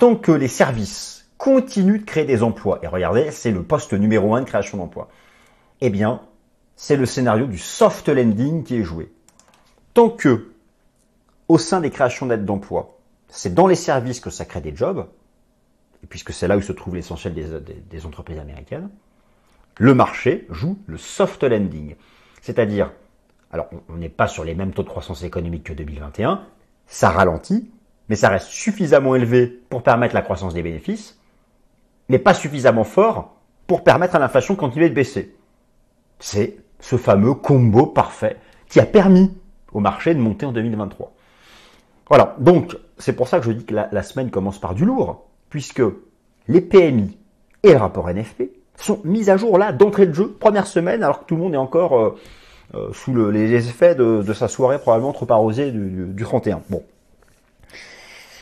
tant 0.00 0.16
que 0.16 0.32
les 0.32 0.48
services 0.48 1.28
continue 1.36 2.00
de 2.00 2.04
créer 2.04 2.24
des 2.24 2.42
emplois. 2.42 2.80
Et 2.82 2.86
regardez, 2.86 3.30
c'est 3.30 3.50
le 3.50 3.62
poste 3.62 3.92
numéro 3.92 4.34
un 4.34 4.40
de 4.40 4.46
création 4.46 4.78
d'emplois. 4.78 5.08
Eh 5.82 5.90
bien, 5.90 6.22
c'est 6.74 6.96
le 6.96 7.06
scénario 7.06 7.46
du 7.46 7.58
soft 7.58 8.08
landing 8.08 8.64
qui 8.64 8.76
est 8.76 8.82
joué. 8.82 9.12
Tant 9.92 10.08
que, 10.08 10.52
au 11.48 11.58
sein 11.58 11.80
des 11.80 11.90
créations 11.90 12.26
nettes 12.26 12.46
d'emplois, 12.46 12.98
c'est 13.30 13.54
dans 13.54 13.66
les 13.66 13.76
services 13.76 14.20
que 14.20 14.30
ça 14.30 14.44
crée 14.44 14.60
des 14.60 14.74
jobs, 14.74 15.06
puisque 16.08 16.32
c'est 16.32 16.48
là 16.48 16.56
où 16.56 16.62
se 16.62 16.72
trouve 16.72 16.96
l'essentiel 16.96 17.34
des, 17.34 18.06
entreprises 18.06 18.38
américaines, 18.38 18.90
le 19.78 19.94
marché 19.94 20.46
joue 20.50 20.78
le 20.86 20.98
soft 20.98 21.42
landing. 21.44 21.94
C'est-à-dire, 22.42 22.92
alors 23.52 23.68
on 23.88 23.96
n'est 23.96 24.08
pas 24.08 24.26
sur 24.26 24.44
les 24.44 24.54
mêmes 24.54 24.72
taux 24.72 24.82
de 24.82 24.88
croissance 24.88 25.22
économique 25.22 25.64
que 25.64 25.72
2021, 25.72 26.44
ça 26.86 27.10
ralentit, 27.10 27.70
mais 28.08 28.16
ça 28.16 28.28
reste 28.28 28.48
suffisamment 28.48 29.14
élevé 29.14 29.46
pour 29.46 29.82
permettre 29.82 30.14
la 30.14 30.22
croissance 30.22 30.54
des 30.54 30.62
bénéfices, 30.62 31.18
mais 32.08 32.18
pas 32.18 32.34
suffisamment 32.34 32.84
fort 32.84 33.36
pour 33.66 33.84
permettre 33.84 34.16
à 34.16 34.18
l'inflation 34.18 34.54
de 34.54 34.58
continuer 34.58 34.88
de 34.88 34.94
baisser. 34.94 35.36
C'est 36.18 36.56
ce 36.80 36.96
fameux 36.96 37.34
combo 37.34 37.86
parfait 37.86 38.38
qui 38.68 38.80
a 38.80 38.86
permis 38.86 39.32
au 39.72 39.80
marché 39.80 40.14
de 40.14 40.18
monter 40.18 40.46
en 40.46 40.52
2023. 40.52 41.12
Voilà, 42.10 42.34
donc 42.40 42.76
c'est 42.98 43.12
pour 43.12 43.28
ça 43.28 43.38
que 43.38 43.46
je 43.46 43.52
dis 43.52 43.64
que 43.64 43.72
la, 43.74 44.02
semaine 44.02 44.30
commence 44.30 44.58
par 44.58 44.74
du 44.74 44.84
lourd, 44.84 45.28
puisque 45.48 45.82
les 46.48 46.60
PMI 46.60 47.16
et 47.62 47.70
le 47.70 47.76
rapport 47.76 48.10
NFP 48.10 48.50
sont 48.76 49.00
mis 49.04 49.30
à 49.30 49.36
jour 49.36 49.58
là 49.58 49.70
d'entrée 49.70 50.06
de 50.08 50.12
jeu, 50.12 50.28
première 50.28 50.66
semaine, 50.66 51.04
alors 51.04 51.20
que 51.20 51.26
tout 51.26 51.36
le 51.36 51.42
monde 51.42 51.54
est 51.54 51.58
encore 51.58 51.96
euh, 51.96 52.18
euh, 52.74 52.92
sous 52.92 53.14
les 53.14 53.54
effets 53.54 53.94
de, 53.94 54.32
sa 54.32 54.48
soirée 54.48 54.80
probablement 54.80 55.12
trop 55.12 55.30
arrosée 55.30 55.70
du, 55.70 56.06
du 56.08 56.24
31. 56.24 56.62
Bon, 56.68 56.82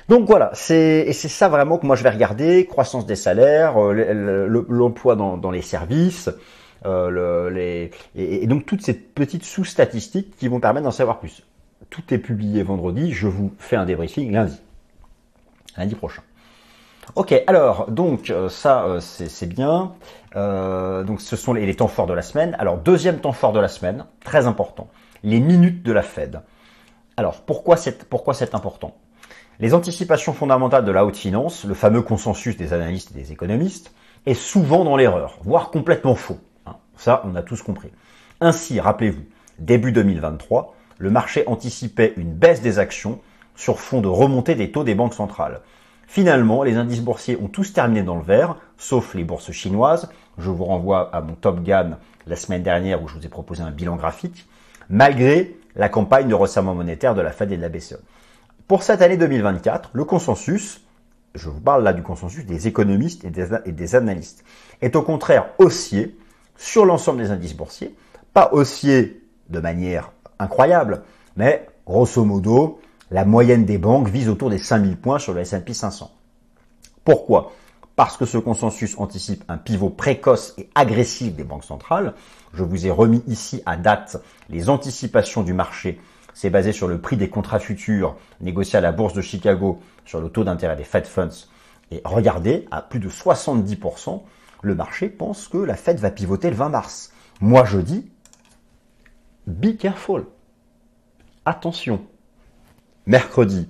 donc 0.08 0.26
voilà, 0.26 0.50
c'est 0.54 1.04
et 1.06 1.12
c'est 1.12 1.28
ça 1.28 1.50
vraiment 1.50 1.76
que 1.76 1.84
moi 1.84 1.94
je 1.94 2.02
vais 2.02 2.10
regarder 2.10 2.64
croissance 2.64 3.04
des 3.04 3.16
salaires, 3.16 3.74
euh, 3.76 4.64
l'emploi 4.70 5.14
dans, 5.14 5.50
les 5.50 5.60
services, 5.60 6.30
et, 6.86 8.46
donc 8.46 8.64
toutes 8.64 8.80
ces 8.80 8.94
petites 8.94 9.44
sous-statistiques 9.44 10.34
qui 10.38 10.48
vont 10.48 10.58
permettre 10.58 10.84
d'en 10.84 10.90
savoir 10.90 11.20
plus. 11.20 11.44
Tout 11.90 12.02
est 12.12 12.18
publié 12.18 12.62
vendredi, 12.62 13.12
je 13.12 13.26
vous 13.26 13.52
fais 13.58 13.76
un 13.76 13.84
débriefing 13.84 14.32
lundi, 14.32 14.60
lundi 15.76 15.94
prochain. 15.94 16.22
Ok, 17.14 17.34
alors 17.46 17.90
donc 17.90 18.28
euh, 18.28 18.48
ça 18.50 18.98
c'est 19.00 19.48
bien. 19.48 19.92
donc 20.34 21.20
ce 21.20 21.36
sont 21.36 21.54
les, 21.54 21.74
temps 21.74 21.88
forts 21.88 22.06
de 22.06 22.12
la 22.12 22.22
semaine. 22.22 22.54
Alors 22.58 22.76
deuxième 22.76 23.18
temps 23.18 23.32
fort 23.32 23.52
de 23.52 23.60
la 23.60 23.68
semaine, 23.68 24.04
très 24.22 24.46
important, 24.46 24.88
les 25.22 25.40
minutes 25.40 25.82
de 25.82 25.92
la 25.92 26.02
Fed. 26.02 26.42
Alors 27.16 27.40
pourquoi 27.40 27.76
c'est 27.76 28.04
pourquoi 28.04 28.34
c'est 28.34 28.54
important? 28.54 28.94
Les 29.60 29.74
anticipations 29.74 30.32
fondamentales 30.32 30.84
de 30.84 30.92
la 30.92 31.04
haute 31.04 31.16
finance, 31.16 31.64
le 31.64 31.74
fameux 31.74 32.02
consensus 32.02 32.56
des 32.56 32.72
analystes 32.72 33.10
et 33.10 33.14
des 33.14 33.32
économistes, 33.32 33.92
est 34.24 34.34
souvent 34.34 34.84
dans 34.84 34.96
l'erreur, 34.96 35.38
voire 35.42 35.70
complètement 35.70 36.14
faux. 36.14 36.38
Hein. 36.66 36.76
Ça, 36.96 37.22
on 37.24 37.34
a 37.34 37.42
tous 37.42 37.62
compris. 37.62 37.90
Ainsi, 38.40 38.78
rappelez-vous, 38.78 39.24
début 39.58 39.90
2023, 39.90 40.76
le 40.98 41.10
marché 41.10 41.44
anticipait 41.46 42.12
une 42.16 42.32
baisse 42.32 42.60
des 42.60 42.78
actions 42.78 43.20
sur 43.54 43.80
fond 43.80 44.00
de 44.00 44.08
remontée 44.08 44.54
des 44.54 44.70
taux 44.70 44.84
des 44.84 44.94
banques 44.94 45.14
centrales. 45.14 45.60
Finalement, 46.06 46.62
les 46.62 46.76
indices 46.76 47.00
boursiers 47.00 47.38
ont 47.40 47.48
tous 47.48 47.72
terminé 47.72 48.02
dans 48.02 48.16
le 48.16 48.22
vert, 48.22 48.56
sauf 48.78 49.14
les 49.14 49.24
bourses 49.24 49.52
chinoises. 49.52 50.08
Je 50.38 50.50
vous 50.50 50.64
renvoie 50.64 51.14
à 51.14 51.20
mon 51.20 51.34
Top 51.34 51.62
Gun 51.62 51.98
la 52.26 52.36
semaine 52.36 52.62
dernière 52.62 53.02
où 53.02 53.08
je 53.08 53.14
vous 53.14 53.26
ai 53.26 53.28
proposé 53.28 53.62
un 53.62 53.70
bilan 53.70 53.96
graphique, 53.96 54.48
malgré 54.88 55.56
la 55.76 55.88
campagne 55.88 56.28
de 56.28 56.34
resserrement 56.34 56.74
monétaire 56.74 57.14
de 57.14 57.20
la 57.20 57.30
Fed 57.30 57.52
et 57.52 57.56
de 57.56 57.62
la 57.62 57.68
BCE. 57.68 57.98
Pour 58.66 58.82
cette 58.82 59.02
année 59.02 59.16
2024, 59.16 59.90
le 59.92 60.04
consensus, 60.04 60.82
je 61.34 61.48
vous 61.48 61.60
parle 61.60 61.84
là 61.84 61.92
du 61.92 62.02
consensus 62.02 62.44
des 62.44 62.68
économistes 62.68 63.24
et 63.24 63.30
des, 63.30 63.94
analystes, 63.94 64.44
est 64.82 64.96
au 64.96 65.02
contraire 65.02 65.46
haussier 65.58 66.16
sur 66.56 66.84
l'ensemble 66.84 67.20
des 67.20 67.30
indices 67.30 67.54
boursiers, 67.54 67.94
pas 68.34 68.50
haussier 68.52 69.22
de 69.48 69.60
manière 69.60 70.12
incroyable, 70.38 71.02
mais 71.36 71.66
grosso 71.86 72.24
modo, 72.24 72.80
la 73.10 73.24
moyenne 73.24 73.64
des 73.64 73.78
banques 73.78 74.08
vise 74.08 74.28
autour 74.28 74.50
des 74.50 74.58
5000 74.58 74.96
points 74.96 75.18
sur 75.18 75.32
le 75.32 75.40
S&P 75.40 75.72
500. 75.72 76.10
Pourquoi? 77.04 77.52
Parce 77.96 78.16
que 78.16 78.26
ce 78.26 78.38
consensus 78.38 78.98
anticipe 78.98 79.44
un 79.48 79.56
pivot 79.56 79.90
précoce 79.90 80.54
et 80.58 80.68
agressif 80.74 81.34
des 81.34 81.44
banques 81.44 81.64
centrales. 81.64 82.14
Je 82.52 82.62
vous 82.62 82.86
ai 82.86 82.90
remis 82.90 83.22
ici 83.26 83.62
à 83.66 83.76
date 83.76 84.18
les 84.50 84.68
anticipations 84.68 85.42
du 85.42 85.52
marché 85.52 85.98
c'est 86.38 86.50
basé 86.50 86.70
sur 86.70 86.86
le 86.86 87.00
prix 87.00 87.16
des 87.16 87.28
contrats 87.28 87.58
futurs 87.58 88.14
négociés 88.40 88.78
à 88.78 88.80
la 88.80 88.92
bourse 88.92 89.12
de 89.12 89.20
Chicago 89.20 89.80
sur 90.04 90.20
le 90.20 90.28
taux 90.28 90.44
d'intérêt 90.44 90.76
des 90.76 90.84
Fed 90.84 91.04
Funds. 91.04 91.48
Et 91.90 92.00
regardez, 92.04 92.64
à 92.70 92.80
plus 92.80 93.00
de 93.00 93.08
70%, 93.08 94.22
le 94.62 94.74
marché 94.76 95.08
pense 95.08 95.48
que 95.48 95.58
la 95.58 95.74
Fed 95.74 95.98
va 95.98 96.12
pivoter 96.12 96.48
le 96.50 96.54
20 96.54 96.68
mars. 96.68 97.12
Moi, 97.40 97.64
je 97.64 97.80
dis, 97.80 98.08
be 99.48 99.76
careful. 99.76 100.26
Attention. 101.44 102.02
Mercredi, 103.06 103.68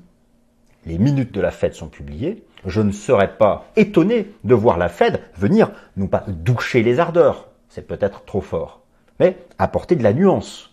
les 0.84 0.98
minutes 0.98 1.32
de 1.32 1.40
la 1.40 1.50
Fed 1.50 1.74
sont 1.74 1.88
publiées. 1.88 2.44
Je 2.66 2.80
ne 2.80 2.92
serais 2.92 3.36
pas 3.36 3.66
étonné 3.76 4.32
de 4.44 4.54
voir 4.54 4.78
la 4.78 4.88
Fed 4.88 5.20
venir, 5.36 5.70
non 5.96 6.08
pas 6.08 6.24
doucher 6.26 6.82
les 6.82 6.98
ardeurs, 6.98 7.48
c'est 7.68 7.86
peut-être 7.86 8.24
trop 8.24 8.40
fort, 8.40 8.82
mais 9.20 9.38
apporter 9.58 9.94
de 9.94 10.02
la 10.02 10.12
nuance 10.12 10.72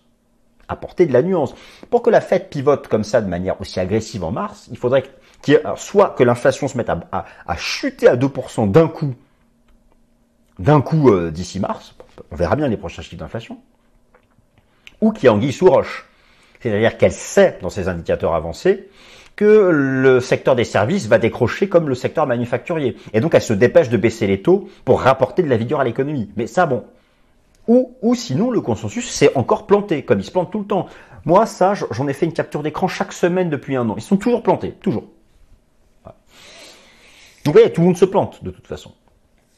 apporter 0.68 1.06
de 1.06 1.14
la 1.14 1.22
nuance. 1.22 1.54
Pour 1.90 2.02
que 2.02 2.10
la 2.10 2.22
Fed 2.22 2.50
pivote 2.50 2.88
comme 2.88 3.04
ça 3.04 3.22
de 3.22 3.28
manière 3.28 3.60
aussi 3.62 3.80
agressive 3.80 4.24
en 4.24 4.32
mars, 4.32 4.68
il 4.72 4.78
faudrait 4.78 5.04
soit 5.76 6.10
que 6.12 6.24
l'inflation 6.24 6.68
se 6.68 6.78
mette 6.78 6.90
à, 6.90 7.56
chuter 7.56 8.08
à 8.08 8.16
2% 8.16 8.72
d'un 8.72 8.88
coup, 8.88 9.14
d'un 10.58 10.82
coup 10.82 11.12
euh, 11.12 11.30
d'ici 11.30 11.60
mars, 11.60 11.96
on 12.32 12.36
verra 12.36 12.56
bien 12.56 12.68
les 12.68 12.78
prochains 12.78 13.04
chiffres 13.04 13.20
d'inflation, 13.20 13.60
ou 15.06 15.12
qu'il 15.12 15.26
y 15.26 15.28
ait 15.28 15.30
anguille 15.30 15.54
sous 15.54 15.70
roche. 15.70 16.08
C'est-à-dire 16.60 16.98
qu'elle 16.98 17.12
sait, 17.12 17.60
dans 17.62 17.70
ses 17.70 17.88
indicateurs 17.88 18.34
avancés, 18.34 18.90
que 19.36 19.70
le 19.72 20.20
secteur 20.20 20.56
des 20.56 20.64
services 20.64 21.08
va 21.08 21.20
décrocher 21.20 21.70
comme 21.70 21.88
le 21.90 21.96
secteur 21.96 22.26
manufacturier. 22.26 22.98
Et 23.14 23.20
donc 23.20 23.36
elle 23.36 23.42
se 23.44 23.54
dépêche 23.54 23.90
de 23.90 23.98
baisser 23.98 24.26
les 24.26 24.42
taux 24.42 24.68
pour 24.84 25.02
rapporter 25.02 25.44
de 25.44 25.50
la 25.50 25.58
vigueur 25.58 25.80
à 25.80 25.84
l'économie. 25.84 26.32
Mais 26.38 26.48
ça, 26.48 26.66
bon, 26.66 26.86
ou, 27.68 27.96
ou 28.02 28.16
sinon, 28.16 28.50
le 28.50 28.62
consensus 28.62 29.08
s'est 29.08 29.32
encore 29.36 29.68
planté, 29.68 30.04
comme 30.04 30.20
il 30.20 30.24
se 30.24 30.32
plante 30.32 30.52
tout 30.52 30.60
le 30.60 30.66
temps. 30.66 30.88
Moi, 31.24 31.46
ça, 31.46 31.74
j'en 31.74 32.08
ai 32.08 32.14
fait 32.14 32.26
une 32.26 32.34
capture 32.34 32.64
d'écran 32.64 32.88
chaque 32.88 33.14
semaine 33.14 33.50
depuis 33.50 33.76
un 33.76 33.88
an. 33.88 33.96
Ils 33.98 34.04
sont 34.04 34.18
toujours 34.18 34.42
plantés, 34.42 34.72
toujours. 34.72 35.06
Donc, 36.04 36.14
vous 37.46 37.52
voyez, 37.52 37.72
tout 37.72 37.82
le 37.82 37.88
monde 37.88 37.98
se 37.98 38.06
plante, 38.06 38.44
de 38.44 38.50
toute 38.50 38.66
façon. 38.66 38.92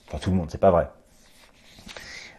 Enfin, 0.08 0.18
tout 0.18 0.30
le 0.30 0.36
monde, 0.36 0.50
c'est 0.50 0.58
pas 0.58 0.72
vrai. 0.72 0.90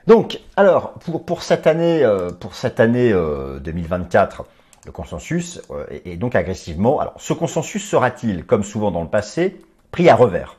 Donc, 0.09 0.41
alors, 0.57 0.95
pour, 1.27 1.43
cette 1.43 1.67
année, 1.67 2.03
euh, 2.03 2.31
pour 2.31 2.55
cette 2.55 2.81
année 2.81 3.13
2024, 3.13 4.41
euh, 4.41 4.45
le 4.87 4.91
consensus 4.91 5.61
euh, 5.71 5.85
est, 6.07 6.17
donc 6.17 6.35
agressivement. 6.35 6.99
Alors, 6.99 7.13
ce 7.19 7.35
consensus 7.35 7.87
sera-t-il, 7.87 8.47
comme 8.47 8.65
souvent 8.65 8.91
dans 8.91 9.03
le 9.03 9.09
passé, 9.09 9.61
pris 9.91 10.09
à 10.09 10.17
revers? 10.17 10.57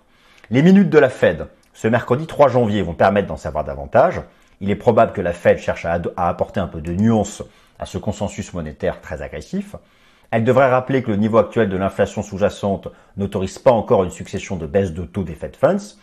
Les 0.51 0.61
minutes 0.61 0.91
de 0.91 0.99
la 0.99 1.09
Fed, 1.09 1.47
ce 1.73 1.87
mercredi 1.87 2.27
3 2.27 2.49
janvier, 2.49 2.83
vont 2.83 2.93
permettre 2.93 3.27
d'en 3.27 3.37
savoir 3.37 3.63
davantage 3.63 4.21
il 4.61 4.69
est 4.69 4.75
probable 4.75 5.13
que 5.13 5.21
la 5.21 5.33
Fed 5.33 5.57
cherche 5.57 5.85
à, 5.85 5.99
apporter 6.15 6.59
un 6.59 6.67
peu 6.67 6.81
de 6.81 6.93
nuance 6.93 7.41
à 7.79 7.85
ce 7.85 7.97
consensus 7.97 8.53
monétaire 8.53 9.01
très 9.01 9.23
agressif. 9.23 9.75
Elle 10.31 10.43
devrait 10.43 10.69
rappeler 10.69 11.01
que 11.01 11.09
le 11.09 11.17
niveau 11.17 11.39
actuel 11.39 11.69
de 11.69 11.77
l'inflation 11.77 12.21
sous-jacente 12.21 12.89
n'autorise 13.17 13.57
pas 13.57 13.71
encore 13.71 14.03
une 14.03 14.11
succession 14.11 14.57
de 14.57 14.67
baisses 14.67 14.91
de 14.91 15.05
taux 15.05 15.23
des 15.23 15.33
Fed 15.33 15.55
Funds. 15.55 15.95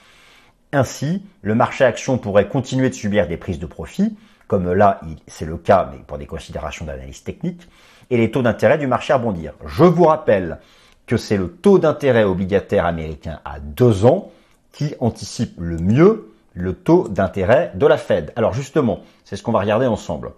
Ainsi, 0.72 1.22
le 1.42 1.54
marché 1.54 1.84
action 1.84 2.18
pourrait 2.18 2.48
continuer 2.48 2.90
de 2.90 2.94
subir 2.94 3.28
des 3.28 3.36
prises 3.36 3.58
de 3.58 3.66
profit, 3.66 4.16
comme 4.48 4.72
là 4.72 5.00
c'est 5.26 5.44
le 5.44 5.56
cas, 5.56 5.88
mais 5.92 5.98
pour 5.98 6.18
des 6.18 6.26
considérations 6.26 6.84
d'analyse 6.84 7.22
technique, 7.22 7.68
et 8.10 8.16
les 8.16 8.30
taux 8.30 8.42
d'intérêt 8.42 8.78
du 8.78 8.86
marché 8.86 9.12
rebondir. 9.12 9.54
Je 9.64 9.84
vous 9.84 10.04
rappelle 10.04 10.58
que 11.06 11.16
c'est 11.16 11.36
le 11.36 11.50
taux 11.50 11.78
d'intérêt 11.78 12.24
obligataire 12.24 12.84
américain 12.86 13.40
à 13.44 13.60
deux 13.60 14.04
ans 14.04 14.30
qui 14.72 14.94
anticipe 15.00 15.54
le 15.58 15.78
mieux 15.78 16.32
le 16.54 16.74
taux 16.74 17.08
d'intérêt 17.08 17.70
de 17.74 17.86
la 17.86 17.98
Fed. 17.98 18.32
Alors 18.34 18.52
justement, 18.52 19.00
c'est 19.24 19.36
ce 19.36 19.42
qu'on 19.42 19.52
va 19.52 19.60
regarder 19.60 19.86
ensemble. 19.86 20.32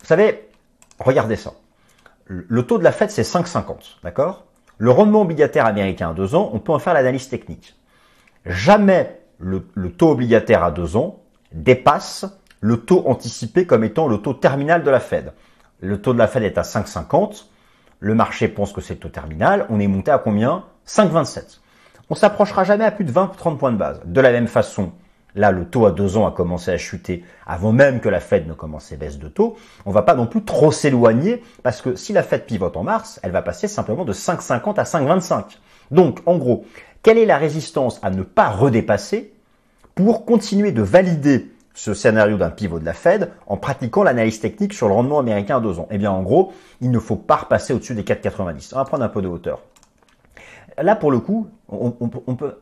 Vous 0.00 0.06
savez, 0.06 0.48
regardez 0.98 1.36
ça. 1.36 1.54
Le 2.26 2.62
taux 2.62 2.78
de 2.78 2.84
la 2.84 2.92
Fed, 2.92 3.10
c'est 3.10 3.22
5,50, 3.22 3.96
d'accord? 4.02 4.44
Le 4.78 4.90
rendement 4.90 5.22
obligataire 5.22 5.66
américain 5.66 6.10
à 6.10 6.14
deux 6.14 6.34
ans, 6.34 6.50
on 6.52 6.58
peut 6.58 6.72
en 6.72 6.78
faire 6.78 6.94
l'analyse 6.94 7.28
technique. 7.28 7.74
Jamais 8.46 9.20
le, 9.38 9.60
taux 9.90 10.10
obligataire 10.10 10.64
à 10.64 10.70
deux 10.70 10.96
ans 10.96 11.20
dépasse 11.52 12.26
le 12.60 12.78
taux 12.78 13.04
anticipé 13.06 13.66
comme 13.66 13.84
étant 13.84 14.08
le 14.08 14.18
taux 14.18 14.34
terminal 14.34 14.82
de 14.82 14.90
la 14.90 15.00
Fed. 15.00 15.32
Le 15.80 16.00
taux 16.00 16.12
de 16.12 16.18
la 16.18 16.26
Fed 16.26 16.42
est 16.42 16.58
à 16.58 16.62
5,50. 16.62 17.44
Le 18.00 18.14
marché 18.14 18.48
pense 18.48 18.72
que 18.72 18.80
c'est 18.80 18.94
le 18.94 19.00
taux 19.00 19.08
terminal. 19.08 19.66
On 19.68 19.80
est 19.80 19.86
monté 19.86 20.10
à 20.10 20.18
combien? 20.18 20.64
5,27 20.86 21.60
on 22.10 22.14
s'approchera 22.14 22.64
jamais 22.64 22.84
à 22.84 22.90
plus 22.90 23.04
de 23.04 23.12
20-30 23.12 23.56
points 23.56 23.72
de 23.72 23.76
base. 23.76 24.00
De 24.04 24.20
la 24.20 24.30
même 24.30 24.46
façon, 24.46 24.92
là, 25.34 25.50
le 25.50 25.64
taux 25.64 25.86
à 25.86 25.90
deux 25.90 26.16
ans 26.16 26.26
a 26.26 26.30
commencé 26.30 26.70
à 26.70 26.76
chuter 26.76 27.24
avant 27.46 27.72
même 27.72 28.00
que 28.00 28.08
la 28.08 28.20
Fed 28.20 28.46
ne 28.46 28.52
commence 28.52 28.84
ses 28.86 28.96
baisses 28.96 29.18
de 29.18 29.28
taux. 29.28 29.56
On 29.86 29.90
va 29.90 30.02
pas 30.02 30.14
non 30.14 30.26
plus 30.26 30.44
trop 30.44 30.70
s'éloigner 30.70 31.42
parce 31.62 31.80
que 31.80 31.96
si 31.96 32.12
la 32.12 32.22
Fed 32.22 32.44
pivote 32.44 32.76
en 32.76 32.82
mars, 32.82 33.20
elle 33.22 33.32
va 33.32 33.42
passer 33.42 33.68
simplement 33.68 34.04
de 34.04 34.12
5,50 34.12 34.78
à 34.78 34.84
5,25. 34.84 35.58
Donc, 35.90 36.20
en 36.26 36.36
gros, 36.36 36.64
quelle 37.04 37.18
est 37.18 37.26
la 37.26 37.38
résistance 37.38 38.00
à 38.02 38.10
ne 38.10 38.22
pas 38.22 38.48
redépasser 38.48 39.32
pour 39.94 40.24
continuer 40.24 40.72
de 40.72 40.82
valider 40.82 41.52
ce 41.74 41.92
scénario 41.92 42.38
d'un 42.38 42.50
pivot 42.50 42.80
de 42.80 42.84
la 42.84 42.94
Fed 42.94 43.30
en 43.46 43.58
pratiquant 43.58 44.02
l'analyse 44.02 44.40
technique 44.40 44.72
sur 44.72 44.88
le 44.88 44.94
rendement 44.94 45.18
américain 45.18 45.58
à 45.58 45.60
deux 45.60 45.78
ans? 45.78 45.86
Eh 45.90 45.98
bien, 45.98 46.10
en 46.10 46.22
gros, 46.22 46.52
il 46.80 46.90
ne 46.90 46.98
faut 46.98 47.16
pas 47.16 47.36
repasser 47.36 47.74
au-dessus 47.74 47.94
des 47.94 48.04
4,90. 48.04 48.70
On 48.72 48.78
va 48.78 48.84
prendre 48.84 49.04
un 49.04 49.08
peu 49.08 49.20
de 49.20 49.28
hauteur. 49.28 49.60
Là, 50.78 50.96
pour 50.96 51.10
le 51.10 51.20
coup, 51.20 51.46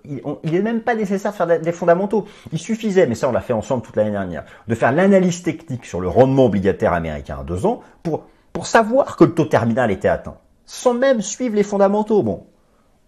il 0.05 0.53
n'est 0.53 0.61
même 0.61 0.81
pas 0.81 0.97
nécessaire 0.97 1.31
de 1.31 1.37
faire 1.37 1.61
des 1.61 1.73
fondamentaux. 1.73 2.27
Il 2.53 2.59
suffisait, 2.59 3.07
mais 3.07 3.15
ça 3.15 3.29
on 3.29 3.33
l'a 3.33 3.41
fait 3.41 3.55
ensemble 3.55 3.83
toute 3.83 3.97
l'année 3.97 4.11
dernière, 4.11 4.45
de 4.67 4.75
faire 4.75 4.91
l'analyse 4.91 5.45
technique 5.45 5.87
sur 5.87 6.01
le 6.01 6.09
rendement 6.09 6.47
obligataire 6.47 6.93
américain 6.93 7.39
à 7.41 7.45
deux 7.45 7.65
ans 7.65 7.81
pour, 8.03 8.25
pour 8.53 8.67
savoir 8.67 9.17
que 9.17 9.25
le 9.25 9.35
taux 9.35 9.45
terminal 9.45 9.93
était 9.93 10.09
atteint, 10.09 10.35
sans 10.67 10.95
même 10.95 11.23
suivre 11.23 11.55
les 11.55 11.63
fondamentaux. 11.63 12.23
Bon, 12.23 12.45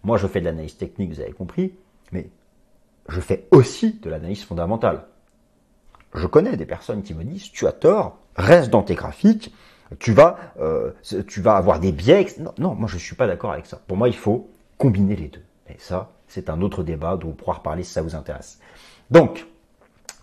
moi 0.05 0.17
je 0.17 0.27
fais 0.27 0.39
de 0.39 0.45
l'analyse 0.45 0.77
technique, 0.77 1.11
vous 1.13 1.19
avez 1.19 1.31
compris, 1.31 1.73
mais 2.11 2.29
je 3.09 3.19
fais 3.19 3.47
aussi 3.51 3.93
de 3.93 4.09
l'analyse 4.09 4.43
fondamentale. 4.43 5.05
Je 6.13 6.27
connais 6.27 6.55
des 6.55 6.65
personnes 6.65 7.03
qui 7.03 7.13
me 7.13 7.23
disent, 7.23 7.51
tu 7.51 7.67
as 7.67 7.71
tort, 7.71 8.19
reste 8.35 8.69
dans 8.69 8.83
tes 8.83 8.95
graphiques, 8.95 9.53
tu 9.99 10.13
vas, 10.13 10.37
euh, 10.59 10.91
tu 11.27 11.41
vas 11.41 11.57
avoir 11.57 11.79
des 11.79 11.91
biais. 11.91 12.27
Non, 12.39 12.53
non, 12.57 12.75
moi 12.75 12.87
je 12.87 12.97
suis 12.97 13.15
pas 13.15 13.27
d'accord 13.27 13.51
avec 13.51 13.65
ça. 13.65 13.81
Pour 13.87 13.97
moi, 13.97 14.07
il 14.07 14.15
faut 14.15 14.49
combiner 14.77 15.15
les 15.15 15.27
deux. 15.27 15.43
Et 15.69 15.75
ça, 15.77 16.11
c'est 16.27 16.49
un 16.49 16.61
autre 16.61 16.83
débat 16.83 17.17
dont 17.17 17.29
on 17.29 17.33
pourra 17.33 17.53
reparler 17.53 17.83
si 17.83 17.91
ça 17.91 18.01
vous 18.01 18.15
intéresse. 18.15 18.59
Donc, 19.11 19.45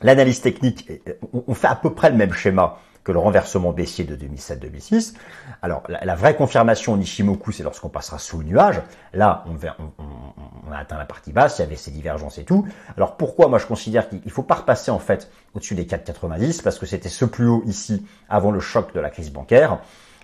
l'analyse 0.01 0.41
technique, 0.41 0.91
on 1.33 1.55
fait 1.55 1.69
à 1.69 1.77
peu 1.77 1.93
près 1.93 2.11
le 2.11 2.17
même 2.17 2.33
schéma 2.33 2.79
que 3.05 3.13
le 3.13 3.19
renversement 3.19 3.73
baissier 3.73 4.05
de 4.05 4.15
2007-2006. 4.17 5.15
Alors, 5.61 5.83
la, 5.89 6.15
vraie 6.15 6.37
confirmation 6.37 6.97
Nishimoku, 6.97 7.51
c'est 7.51 7.63
lorsqu'on 7.63 7.89
passera 7.89 8.19
sous 8.19 8.39
le 8.39 8.45
nuage. 8.45 8.81
Là, 9.13 9.45
on, 9.49 10.73
a 10.73 10.79
atteint 10.79 10.99
la 10.99 11.05
partie 11.05 11.33
basse, 11.33 11.59
il 11.59 11.63
y 11.63 11.65
avait 11.65 11.77
ces 11.77 11.91
divergences 11.91 12.39
et 12.39 12.45
tout. 12.45 12.67
Alors, 12.97 13.17
pourquoi 13.17 13.49
moi 13.49 13.59
je 13.59 13.67
considère 13.67 14.09
qu'il 14.09 14.21
ne 14.25 14.31
faut 14.31 14.45
pas 14.45 14.55
repasser 14.55 14.91
en 14.91 15.01
fait 15.01 15.31
au-dessus 15.55 15.75
des 15.75 15.85
4,90 15.85 16.63
Parce 16.63 16.79
que 16.79 16.87
c'était 16.87 17.09
ce 17.09 17.25
plus 17.25 17.49
haut 17.49 17.63
ici 17.67 18.07
avant 18.29 18.51
le 18.51 18.61
choc 18.61 18.95
de 18.95 19.01
la 19.01 19.11
crise 19.11 19.33
bancaire. 19.33 19.81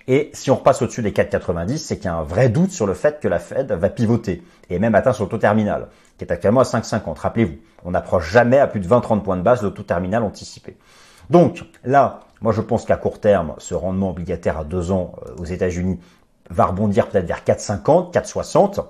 Et 0.07 0.31
si 0.33 0.49
on 0.49 0.55
repasse 0.55 0.81
au-dessus 0.81 1.01
des 1.01 1.11
4,90, 1.11 1.77
c'est 1.77 1.97
qu'il 1.97 2.05
y 2.05 2.07
a 2.07 2.15
un 2.15 2.23
vrai 2.23 2.49
doute 2.49 2.71
sur 2.71 2.87
le 2.87 2.93
fait 2.93 3.19
que 3.19 3.27
la 3.27 3.37
Fed 3.37 3.71
va 3.71 3.89
pivoter 3.89 4.41
et 4.69 4.79
même 4.79 4.95
atteindre 4.95 5.17
son 5.17 5.27
taux 5.27 5.37
terminal, 5.37 5.87
qui 6.17 6.23
est 6.23 6.31
actuellement 6.31 6.61
à 6.61 6.63
5,50. 6.63 7.19
Rappelez-vous, 7.19 7.57
on 7.83 7.91
n'approche 7.91 8.31
jamais 8.31 8.57
à 8.57 8.67
plus 8.67 8.79
de 8.79 8.87
20-30 8.87 9.21
points 9.21 9.37
de 9.37 9.43
base 9.43 9.61
le 9.61 9.71
terminal 9.71 10.23
anticipé. 10.23 10.77
Donc 11.29 11.63
là, 11.83 12.21
moi 12.41 12.53
je 12.53 12.61
pense 12.61 12.85
qu'à 12.85 12.97
court 12.97 13.19
terme, 13.19 13.55
ce 13.57 13.73
rendement 13.73 14.11
obligataire 14.11 14.57
à 14.57 14.63
deux 14.63 14.91
ans 14.91 15.15
euh, 15.25 15.35
aux 15.37 15.45
États-Unis 15.45 15.99
va 16.49 16.65
rebondir 16.65 17.09
peut-être 17.09 17.27
vers 17.27 17.43
4,50, 17.43 18.11
4,60. 18.11 18.85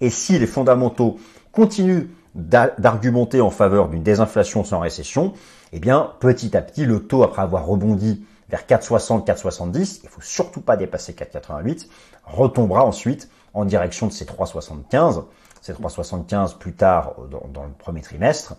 Et 0.00 0.10
si 0.10 0.38
les 0.38 0.46
fondamentaux 0.46 1.18
continuent 1.52 2.08
d'argumenter 2.34 3.40
en 3.40 3.50
faveur 3.50 3.88
d'une 3.88 4.02
désinflation 4.02 4.64
sans 4.64 4.80
récession, 4.80 5.32
eh 5.72 5.80
bien 5.80 6.12
petit 6.20 6.56
à 6.56 6.62
petit, 6.62 6.84
le 6.84 7.00
taux 7.00 7.22
après 7.22 7.42
avoir 7.42 7.66
rebondi 7.66 8.24
vers 8.48 8.64
4,60, 8.64 9.26
4,70, 9.26 10.00
il 10.02 10.08
faut 10.08 10.20
surtout 10.20 10.60
pas 10.60 10.76
dépasser 10.76 11.12
4,88, 11.12 11.88
retombera 12.24 12.84
ensuite 12.84 13.28
en 13.54 13.64
direction 13.64 14.06
de 14.06 14.12
ces 14.12 14.24
3,75, 14.24 15.24
ces 15.60 15.72
3,75 15.72 16.58
plus 16.58 16.74
tard 16.74 17.14
euh, 17.18 17.48
dans, 17.52 17.64
le 17.64 17.72
premier 17.78 18.00
trimestre, 18.00 18.54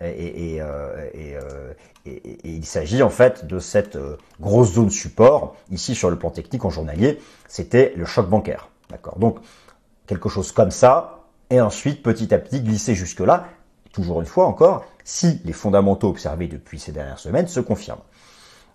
et, 0.00 0.60
euh, 0.60 1.08
euh, 1.14 1.72
il 2.44 2.66
s'agit 2.66 3.02
en 3.02 3.10
fait 3.10 3.46
de 3.46 3.58
cette 3.58 3.98
grosse 4.40 4.74
zone 4.74 4.90
support, 4.90 5.56
ici 5.70 5.94
sur 5.94 6.10
le 6.10 6.18
plan 6.18 6.30
technique 6.30 6.64
en 6.64 6.70
journalier, 6.70 7.20
c'était 7.48 7.92
le 7.96 8.04
choc 8.04 8.28
bancaire. 8.28 8.68
D'accord 8.90 9.18
Donc, 9.18 9.38
quelque 10.06 10.28
chose 10.28 10.52
comme 10.52 10.70
ça, 10.70 11.24
et 11.50 11.60
ensuite, 11.60 12.02
petit 12.02 12.34
à 12.34 12.38
petit, 12.38 12.60
glisser 12.60 12.94
jusque-là, 12.94 13.46
toujours 13.92 14.20
une 14.20 14.26
fois 14.26 14.46
encore, 14.46 14.84
si 15.04 15.40
les 15.44 15.52
fondamentaux 15.52 16.08
observés 16.08 16.48
depuis 16.48 16.78
ces 16.78 16.92
dernières 16.92 17.18
semaines 17.18 17.46
se 17.46 17.60
confirment. 17.60 18.02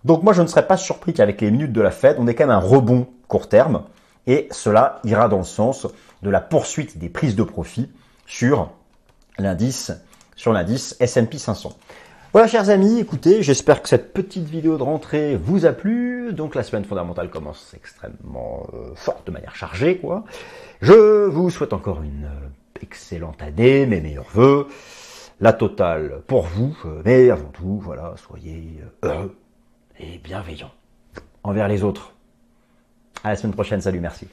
Donc 0.04 0.22
moi, 0.22 0.32
je 0.32 0.42
ne 0.42 0.46
serais 0.46 0.66
pas 0.66 0.76
surpris 0.76 1.12
qu'avec 1.12 1.40
les 1.40 1.50
minutes 1.50 1.72
de 1.72 1.80
la 1.80 1.90
Fed, 1.90 2.16
on 2.18 2.26
ait 2.26 2.34
quand 2.34 2.46
même 2.46 2.56
un 2.56 2.58
rebond 2.58 3.06
court 3.28 3.48
terme, 3.48 3.84
et 4.26 4.48
cela 4.50 5.00
ira 5.04 5.28
dans 5.28 5.38
le 5.38 5.44
sens 5.44 5.86
de 6.22 6.30
la 6.30 6.40
poursuite 6.40 6.98
des 6.98 7.08
prises 7.08 7.36
de 7.36 7.42
profit 7.42 7.90
sur 8.26 8.70
l'indice, 9.38 9.92
sur 10.40 10.54
l'indice 10.54 10.96
S&P 11.00 11.36
500. 11.36 11.76
Voilà, 12.32 12.48
chers 12.48 12.70
amis, 12.70 12.98
écoutez, 12.98 13.42
j'espère 13.42 13.82
que 13.82 13.90
cette 13.90 14.14
petite 14.14 14.48
vidéo 14.48 14.78
de 14.78 14.82
rentrée 14.82 15.36
vous 15.36 15.66
a 15.66 15.72
plu. 15.72 16.32
Donc 16.32 16.54
la 16.54 16.62
semaine 16.62 16.86
fondamentale 16.86 17.28
commence 17.28 17.74
extrêmement 17.76 18.66
euh, 18.72 18.94
forte, 18.94 19.26
de 19.26 19.32
manière 19.32 19.54
chargée, 19.54 19.98
quoi. 19.98 20.24
Je 20.80 21.26
vous 21.26 21.50
souhaite 21.50 21.74
encore 21.74 22.00
une 22.00 22.24
euh, 22.24 22.80
excellente 22.80 23.42
année, 23.42 23.84
mes 23.84 24.00
meilleurs 24.00 24.30
voeux, 24.32 24.66
la 25.40 25.52
totale 25.52 26.22
pour 26.26 26.44
vous, 26.44 26.74
euh, 26.86 27.02
mais 27.04 27.28
avant 27.28 27.50
tout, 27.52 27.78
voilà, 27.78 28.14
soyez 28.16 28.80
heureux 29.02 29.36
et 29.98 30.16
bienveillant 30.24 30.70
envers 31.42 31.68
les 31.68 31.84
autres. 31.84 32.14
À 33.24 33.28
la 33.28 33.36
semaine 33.36 33.52
prochaine, 33.52 33.82
salut, 33.82 34.00
merci. 34.00 34.26